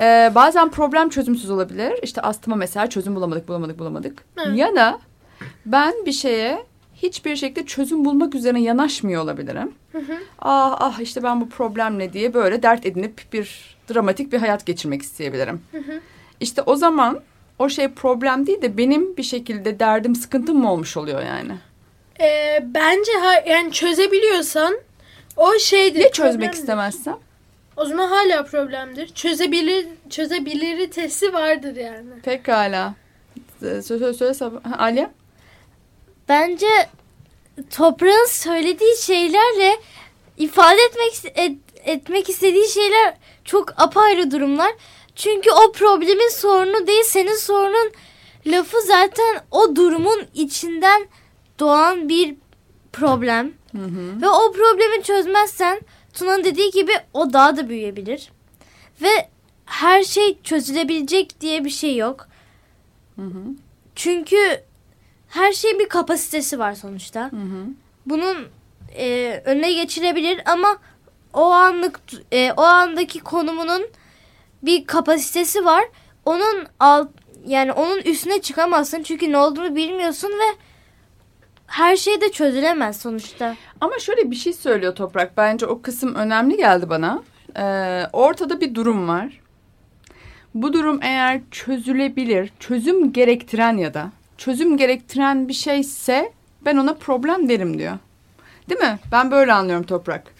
Ee, 0.00 0.32
bazen 0.34 0.70
problem 0.70 1.08
çözümsüz 1.08 1.50
olabilir. 1.50 1.92
İşte 2.02 2.20
astıma 2.20 2.56
mesela 2.56 2.86
çözüm 2.90 3.16
bulamadık, 3.16 3.48
bulamadık, 3.48 3.78
bulamadık. 3.78 4.24
Evet. 4.46 4.58
Ya 4.58 4.74
da 4.74 4.98
ben 5.66 5.94
bir 6.06 6.12
şeye 6.12 6.66
hiçbir 6.94 7.36
şekilde 7.36 7.66
çözüm 7.66 8.04
bulmak 8.04 8.34
üzerine 8.34 8.62
yanaşmıyor 8.62 9.22
olabilirim. 9.22 9.74
Ah 10.38 10.76
ah 10.80 11.00
işte 11.00 11.22
ben 11.22 11.40
bu 11.40 11.48
problem 11.48 11.98
ne 11.98 12.12
diye 12.12 12.34
böyle 12.34 12.62
dert 12.62 12.86
edinip 12.86 13.32
bir 13.32 13.76
dramatik 13.94 14.32
bir 14.32 14.38
hayat 14.38 14.66
geçirmek 14.66 15.02
isteyebilirim. 15.02 15.62
İşte 16.40 16.62
o 16.62 16.76
zaman 16.76 17.20
o 17.60 17.68
şey 17.68 17.88
problem 17.88 18.46
değil 18.46 18.62
de 18.62 18.76
benim 18.78 19.16
bir 19.16 19.22
şekilde 19.22 19.80
derdim, 19.80 20.14
sıkıntım 20.14 20.58
mı 20.58 20.72
olmuş 20.72 20.96
oluyor 20.96 21.22
yani? 21.22 21.52
Ee, 22.20 22.60
bence 22.62 23.12
ha- 23.12 23.44
yani 23.46 23.72
çözebiliyorsan 23.72 24.74
o 25.36 25.58
şeydir. 25.58 26.00
Ya 26.00 26.10
çözmek 26.12 26.32
problemdir. 26.34 26.58
istemezsem? 26.58 27.16
O 27.76 27.84
zaman 27.84 28.08
hala 28.08 28.44
problemdir. 28.44 29.08
Çözebilir 29.08 29.86
çözebilitesi 30.10 31.32
vardır 31.32 31.76
yani. 31.76 32.20
Pekala. 32.24 32.94
Söyle 33.60 33.82
söyle, 33.82 34.14
söyle 34.14 34.54
Ha, 34.62 34.76
Aliye? 34.78 35.10
Bence 36.28 36.66
toprağın 37.70 38.26
söylediği 38.28 38.96
şeylerle 39.02 39.76
ifade 40.38 40.80
etmek 40.82 41.38
et- 41.38 41.88
etmek 41.88 42.28
istediği 42.28 42.68
şeyler 42.68 43.14
çok 43.44 43.80
apayrı 43.80 44.30
durumlar. 44.30 44.72
Çünkü 45.20 45.50
o 45.50 45.72
problemin 45.72 46.28
sorunu 46.28 46.86
değil, 46.86 47.04
senin 47.04 47.34
sorunun 47.34 47.92
lafı 48.46 48.80
zaten 48.80 49.44
o 49.50 49.76
durumun 49.76 50.26
içinden 50.34 51.06
doğan 51.58 52.08
bir 52.08 52.34
problem. 52.92 53.52
Ve 54.22 54.28
o 54.28 54.52
problemi 54.52 55.02
çözmezsen 55.02 55.80
Tuna'nın 56.14 56.44
dediği 56.44 56.70
gibi 56.70 56.92
o 57.14 57.32
daha 57.32 57.56
da 57.56 57.68
büyüyebilir. 57.68 58.32
Ve 59.02 59.28
her 59.66 60.02
şey 60.02 60.42
çözülebilecek 60.42 61.40
diye 61.40 61.64
bir 61.64 61.70
şey 61.70 61.96
yok. 61.96 62.28
Çünkü 63.94 64.36
her 65.28 65.52
şeyin 65.52 65.78
bir 65.78 65.88
kapasitesi 65.88 66.58
var 66.58 66.74
sonuçta. 66.74 67.30
Bunun 68.06 68.36
e, 68.96 69.42
önüne 69.44 69.72
geçilebilir 69.72 70.40
ama 70.46 70.76
o 71.34 71.42
anlık 71.44 72.00
e, 72.32 72.52
o 72.52 72.62
andaki 72.62 73.18
konumunun 73.20 73.86
bir 74.62 74.86
kapasitesi 74.86 75.64
var. 75.64 75.84
Onun 76.24 76.66
alt 76.80 77.08
yani 77.46 77.72
onun 77.72 77.98
üstüne 77.98 78.40
çıkamazsın 78.40 79.02
çünkü 79.02 79.32
ne 79.32 79.38
olduğunu 79.38 79.76
bilmiyorsun 79.76 80.28
ve 80.28 80.56
her 81.66 81.96
şey 81.96 82.20
de 82.20 82.32
çözülemez 82.32 83.00
sonuçta. 83.00 83.56
Ama 83.80 83.98
şöyle 83.98 84.30
bir 84.30 84.36
şey 84.36 84.52
söylüyor 84.52 84.94
Toprak. 84.94 85.36
Bence 85.36 85.66
o 85.66 85.82
kısım 85.82 86.14
önemli 86.14 86.56
geldi 86.56 86.90
bana. 86.90 87.22
Ee, 87.56 88.02
ortada 88.12 88.60
bir 88.60 88.74
durum 88.74 89.08
var. 89.08 89.40
Bu 90.54 90.72
durum 90.72 91.00
eğer 91.02 91.40
çözülebilir, 91.50 92.52
çözüm 92.60 93.12
gerektiren 93.12 93.76
ya 93.76 93.94
da 93.94 94.10
çözüm 94.38 94.76
gerektiren 94.76 95.48
bir 95.48 95.52
şeyse 95.52 96.32
ben 96.64 96.76
ona 96.76 96.94
problem 96.94 97.48
derim 97.48 97.78
diyor. 97.78 97.98
Değil 98.70 98.80
mi? 98.80 98.98
Ben 99.12 99.30
böyle 99.30 99.52
anlıyorum 99.52 99.86
Toprak. 99.86 100.34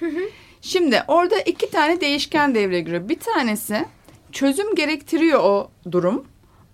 Şimdi 0.60 1.02
orada 1.08 1.40
iki 1.40 1.70
tane 1.70 2.00
değişken 2.00 2.54
devreye 2.54 2.80
giriyor. 2.80 3.08
Bir 3.08 3.18
tanesi 3.18 3.84
çözüm 4.32 4.74
gerektiriyor 4.74 5.40
o 5.42 5.70
durum 5.90 6.24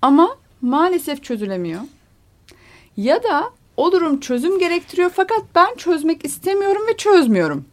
ama 0.03 0.37
maalesef 0.63 1.23
çözülemiyor. 1.23 1.81
Ya 2.97 3.23
da 3.23 3.51
o 3.77 3.93
durum 3.93 4.21
çözüm 4.21 4.59
gerektiriyor 4.59 5.11
fakat 5.15 5.43
ben 5.55 5.75
çözmek 5.77 6.25
istemiyorum 6.25 6.83
ve 6.89 6.97
çözmüyorum. 6.97 7.65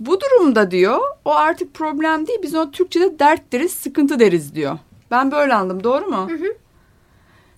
Bu 0.00 0.20
durumda 0.20 0.70
diyor 0.70 1.00
o 1.24 1.34
artık 1.34 1.74
problem 1.74 2.26
değil 2.26 2.38
biz 2.42 2.54
o 2.54 2.70
Türkçe'de 2.70 3.18
dert 3.18 3.52
deriz 3.52 3.72
sıkıntı 3.72 4.18
deriz 4.18 4.54
diyor. 4.54 4.78
Ben 5.10 5.30
böyle 5.30 5.54
anladım 5.54 5.84
doğru 5.84 6.06
mu? 6.06 6.30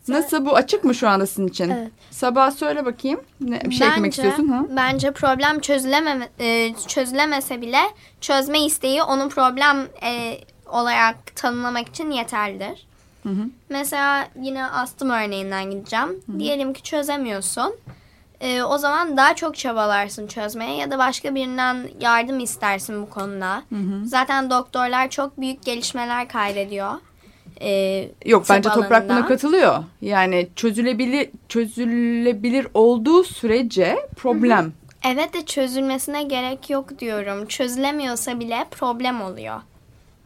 Nasıl 0.08 0.46
bu 0.46 0.56
açık 0.56 0.84
mı 0.84 0.94
şu 0.94 1.08
anda 1.08 1.26
sizin 1.26 1.46
için? 1.48 1.70
Evet. 1.70 1.90
Sabah 2.10 2.50
söyle 2.50 2.84
bakayım. 2.84 3.20
Ne, 3.40 3.60
bir 3.60 3.74
şey 3.74 3.88
eklemek 3.88 4.12
istiyorsun 4.12 4.48
ha? 4.48 4.64
Bence 4.76 5.10
problem 5.10 5.60
çözüleme, 5.60 6.28
e, 6.38 6.74
çözülemese 6.88 7.60
bile 7.60 7.80
çözme 8.20 8.64
isteği 8.64 9.02
onun 9.02 9.28
problem 9.28 9.88
e, 10.02 10.38
olarak 10.72 11.36
tanımlamak 11.36 11.88
için 11.88 12.10
yeterlidir. 12.10 12.86
Mesela 13.68 14.28
yine 14.42 14.66
astım 14.66 15.10
örneğinden 15.10 15.70
gideceğim. 15.70 16.20
Diyelim 16.38 16.72
ki 16.72 16.82
çözemiyorsun. 16.82 17.74
E, 18.40 18.62
o 18.62 18.78
zaman 18.78 19.16
daha 19.16 19.36
çok 19.36 19.56
çabalarsın 19.56 20.26
çözmeye 20.26 20.76
ya 20.76 20.90
da 20.90 20.98
başka 20.98 21.34
birinden 21.34 21.88
yardım 22.00 22.40
istersin 22.40 23.02
bu 23.02 23.10
konuda. 23.10 23.62
Zaten 24.04 24.50
doktorlar 24.50 25.10
çok 25.10 25.40
büyük 25.40 25.64
gelişmeler 25.64 26.28
kaydediyor. 26.28 26.92
E, 27.60 27.70
Yok 28.24 28.44
bence 28.50 28.68
Toprak 28.68 29.04
buna 29.04 29.12
alanında. 29.12 29.28
katılıyor. 29.28 29.84
Yani 30.00 30.48
çözülebilir 30.56 31.30
çözülebilir 31.48 32.66
olduğu 32.74 33.24
sürece 33.24 33.96
problem. 34.16 34.72
Evet 35.04 35.34
de 35.34 35.46
çözülmesine 35.46 36.22
gerek 36.22 36.70
yok 36.70 36.98
diyorum. 36.98 37.46
Çözülemiyorsa 37.46 38.40
bile 38.40 38.66
problem 38.70 39.22
oluyor. 39.22 39.60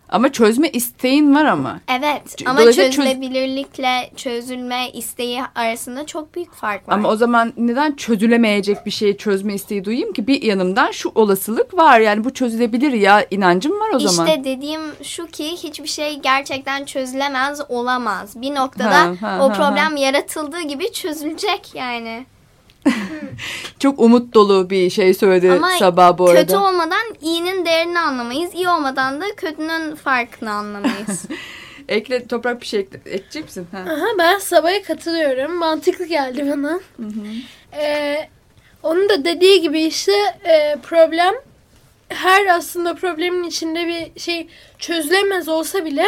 Ama 0.09 0.33
çözme 0.33 0.69
isteğin 0.69 1.35
var 1.35 1.45
ama. 1.45 1.81
Evet 1.89 2.37
ama 2.47 2.61
dolayısıyla 2.61 2.91
çözülebilirlikle 2.91 4.11
çözülme 4.17 4.91
isteği 4.91 5.43
arasında 5.55 6.07
çok 6.07 6.35
büyük 6.35 6.55
fark 6.55 6.89
var. 6.89 6.95
Ama 6.95 7.09
o 7.09 7.17
zaman 7.17 7.53
neden 7.57 7.97
çözülemeyecek 7.97 8.87
bir 8.87 8.91
şeyi 8.91 9.17
çözme 9.17 9.55
isteği 9.55 9.85
duyayım 9.85 10.13
ki? 10.13 10.27
Bir 10.27 10.43
yanımdan 10.43 10.91
şu 10.91 11.13
olasılık 11.15 11.75
var. 11.75 12.01
Yani 12.01 12.25
bu 12.25 12.35
çözülebilir 12.35 12.93
ya 12.93 13.27
inancım 13.31 13.81
var 13.81 13.91
o 13.95 13.99
zaman. 13.99 14.27
İşte 14.27 14.45
dediğim 14.45 14.81
şu 15.03 15.27
ki 15.27 15.51
hiçbir 15.53 15.89
şey 15.89 16.19
gerçekten 16.21 16.85
çözülemez 16.85 17.61
olamaz. 17.69 18.41
Bir 18.43 18.55
noktada 18.55 19.01
Ha, 19.01 19.15
ha, 19.21 19.39
o 19.43 19.51
ha, 19.51 19.53
problem 19.53 19.97
yaratıldığı 19.97 20.63
gibi 20.63 20.93
çözülecek 20.93 21.75
yani. 21.75 22.27
Çok 23.79 24.01
umut 24.01 24.35
dolu 24.35 24.71
bir 24.71 24.91
şey 24.91 25.15
söyledi 25.15 25.53
Ama 25.53 25.71
sabah 25.71 26.19
bu 26.19 26.29
arada. 26.29 26.41
kötü 26.41 26.57
olmadan 26.57 27.15
iyinin 27.23 27.65
değerini 27.65 28.01
anlamayız. 28.01 28.55
iyi 28.55 28.69
olmadan 28.69 29.21
da 29.21 29.25
kötünün 29.37 29.95
farkını 29.95 30.51
anlamayız. 30.53 31.25
Ekle 31.89 32.27
toprak 32.27 32.61
bir 32.61 32.67
şey 32.67 32.81
ekle, 32.81 32.99
ekleyecek 32.99 33.45
misin? 33.45 33.67
Ha. 33.73 33.79
Aha, 33.79 34.07
ben 34.19 34.39
Sabah'a 34.39 34.83
katılıyorum. 34.83 35.55
Mantıklı 35.55 36.05
geldi 36.05 36.51
bana. 36.51 36.81
Ee, 37.73 38.29
onun 38.83 39.09
da 39.09 39.25
dediği 39.25 39.61
gibi 39.61 39.81
işte 39.83 40.13
e, 40.45 40.77
problem 40.83 41.35
her 42.09 42.47
aslında 42.47 42.95
problemin 42.95 43.45
içinde 43.45 43.87
bir 43.87 44.21
şey 44.21 44.49
çözülemez 44.79 45.49
olsa 45.49 45.85
bile 45.85 46.07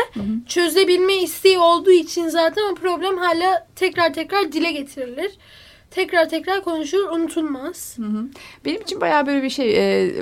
çözebilme 0.49 1.14
isteği 1.14 1.59
olduğu 1.59 1.91
için 1.91 2.29
zaten 2.29 2.62
o 2.73 2.75
problem 2.75 3.19
hala 3.19 3.67
tekrar 3.77 4.14
tekrar 4.14 4.53
dile 4.53 4.73
getirilir. 4.73 5.31
Tekrar 5.90 6.29
tekrar 6.29 6.64
konuşulur, 6.64 7.09
unutulmaz. 7.11 7.96
Benim 8.64 8.81
için 8.83 9.01
bayağı 9.01 9.27
böyle 9.27 9.42
bir 9.42 9.51
şey, 9.51 9.77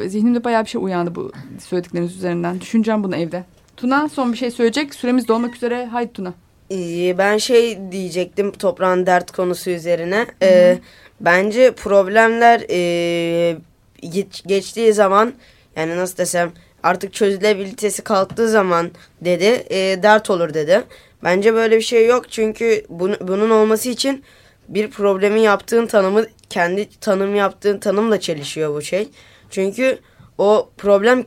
e, 0.05 0.09
zihnimde 0.09 0.45
bayağı 0.45 0.65
bir 0.65 0.69
şey 0.71 0.81
uyandı 0.85 1.15
bu 1.15 1.33
söyledikleriniz 1.69 2.17
üzerinden. 2.17 2.61
Düşüneceğim 2.61 3.05
bunu 3.05 3.17
evde. 3.17 3.45
Tuna 3.77 4.09
son 4.09 4.33
bir 4.33 4.39
şey 4.39 4.51
söyleyecek. 4.51 4.95
Süremiz 4.95 5.29
dolmak 5.29 5.57
üzere. 5.57 5.87
Haydi 5.87 6.13
Tuna. 6.13 6.35
Ee, 6.71 7.19
Ben 7.19 7.37
şey 7.39 7.79
diyecektim 7.93 8.53
toprağın 8.53 9.07
dert 9.07 9.31
konusu 9.33 9.71
üzerine. 9.71 10.27
Ee, 10.43 10.79
bence 11.21 11.71
problemler 11.73 12.63
e, 12.71 13.57
geç- 14.03 14.43
geçtiği 14.47 14.93
zaman 14.93 15.33
yani 15.77 15.97
nasıl 15.97 16.17
desem 16.17 16.53
artık 16.83 17.13
çözülebilitesi 17.13 18.03
kalktığı 18.03 18.49
zaman 18.49 18.91
dedi 19.21 19.65
e, 19.71 19.77
dert 20.03 20.31
olur 20.31 20.55
dedi. 20.55 20.83
Bence 21.25 21.55
böyle 21.55 21.77
bir 21.77 21.83
şey 21.83 22.07
yok 22.07 22.31
çünkü 22.31 22.85
bunu, 22.89 23.17
bunun 23.21 23.51
olması 23.51 23.89
için 23.89 24.23
bir 24.69 24.91
problemin 24.91 25.41
yaptığın 25.41 25.87
tanımı 25.87 26.27
kendi 26.51 26.91
tanım 27.01 27.35
yaptığın 27.35 27.79
tanımla 27.79 28.21
çelişiyor 28.21 28.75
bu 28.75 28.83
şey. 28.83 29.09
Çünkü 29.51 29.99
o 30.39 30.71
problem 30.77 31.23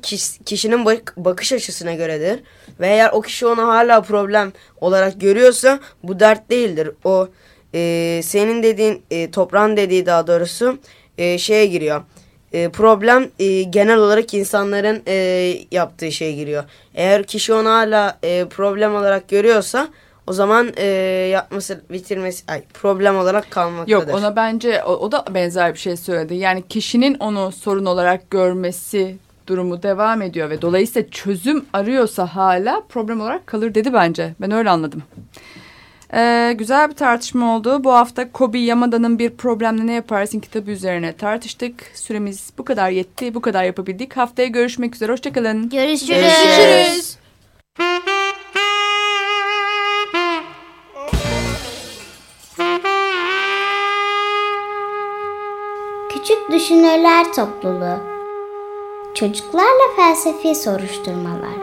kişinin 0.46 0.86
bak- 0.86 1.14
bakış 1.18 1.54
açısına 1.54 1.94
göredir. 1.94 2.40
Ve 2.80 2.88
eğer 2.88 3.10
o 3.14 3.22
kişi 3.22 3.46
onu 3.48 3.68
hala 3.68 4.02
problem 4.02 4.54
olarak 4.82 5.22
görüyorsa 5.22 5.80
bu 6.04 6.20
dert 6.20 6.50
değildir. 6.50 6.92
O 7.04 7.28
e, 7.74 8.22
senin 8.24 8.64
dediğin 8.64 9.04
e, 9.12 9.32
toprağın 9.32 9.78
dediği 9.78 10.06
daha 10.06 10.28
doğrusu 10.28 10.78
e, 11.18 11.38
şeye 11.38 11.66
giriyor. 11.66 12.02
E, 12.54 12.70
problem 12.70 13.30
e, 13.40 13.62
genel 13.64 13.98
olarak 13.98 14.34
insanların 14.34 15.02
e, 15.08 15.14
yaptığı 15.72 16.12
şeye 16.12 16.32
giriyor. 16.32 16.64
Eğer 16.96 17.24
kişi 17.24 17.54
onu 17.54 17.70
hala 17.70 18.20
e, 18.24 18.46
problem 18.50 18.96
olarak 18.96 19.30
görüyorsa 19.30 19.88
o 20.30 20.34
zaman 20.34 20.72
e, 20.78 20.86
yapması 21.32 21.82
bitirmesi 21.92 22.44
ay, 22.48 22.64
problem 22.74 23.18
olarak 23.18 23.52
kalmaktadır. 23.52 23.92
Yok 23.92 24.04
ona 24.14 24.36
bence 24.36 24.84
o, 24.84 24.92
o 24.92 25.12
da 25.12 25.26
benzer 25.34 25.74
bir 25.74 25.80
şey 25.80 25.98
söyledi. 25.98 26.36
Yani 26.36 26.64
kişinin 26.70 27.16
onu 27.20 27.52
sorun 27.52 27.86
olarak 27.86 28.32
görmesi 28.32 29.18
durumu 29.48 29.84
devam 29.84 30.22
ediyor 30.22 30.50
ve 30.50 30.62
dolayısıyla 30.62 31.10
çözüm 31.10 31.66
arıyorsa 31.74 32.26
hala 32.26 32.82
problem 32.90 33.22
olarak 33.22 33.48
kalır 33.48 33.76
dedi 33.76 33.94
bence. 33.94 34.34
Ben 34.42 34.52
öyle 34.52 34.70
anladım. 34.70 35.04
Ee, 36.14 36.56
güzel 36.58 36.90
bir 36.90 36.96
tartışma 36.96 37.56
oldu. 37.56 37.84
Bu 37.84 37.94
hafta 37.94 38.32
Kobi 38.32 38.60
Yamada'nın 38.60 39.20
Bir 39.20 39.30
Problemle 39.30 39.88
Ne 39.88 39.94
Yaparsın 39.94 40.40
kitabı 40.40 40.72
üzerine 40.72 41.14
tartıştık. 41.14 41.92
Süremiz 41.94 42.50
bu 42.58 42.66
kadar 42.66 42.90
yetti, 42.90 43.34
bu 43.34 43.42
kadar 43.42 43.64
yapabildik. 43.64 44.18
Haftaya 44.18 44.48
görüşmek 44.48 44.96
üzere, 44.96 45.12
hoşçakalın. 45.12 45.70
Görüşürüz. 45.70 46.08
Görüşürüz. 46.08 47.19
Düşünürler 56.70 57.34
Topluluğu. 57.34 58.00
Çocuklarla 59.16 59.96
Felsefi 59.96 60.56
Soruşturmalar. 60.56 61.54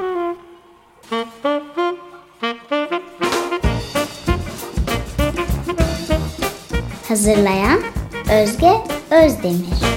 Hazırlayan 7.09 7.81
Özge 8.33 8.73
Özdemir 9.11 9.97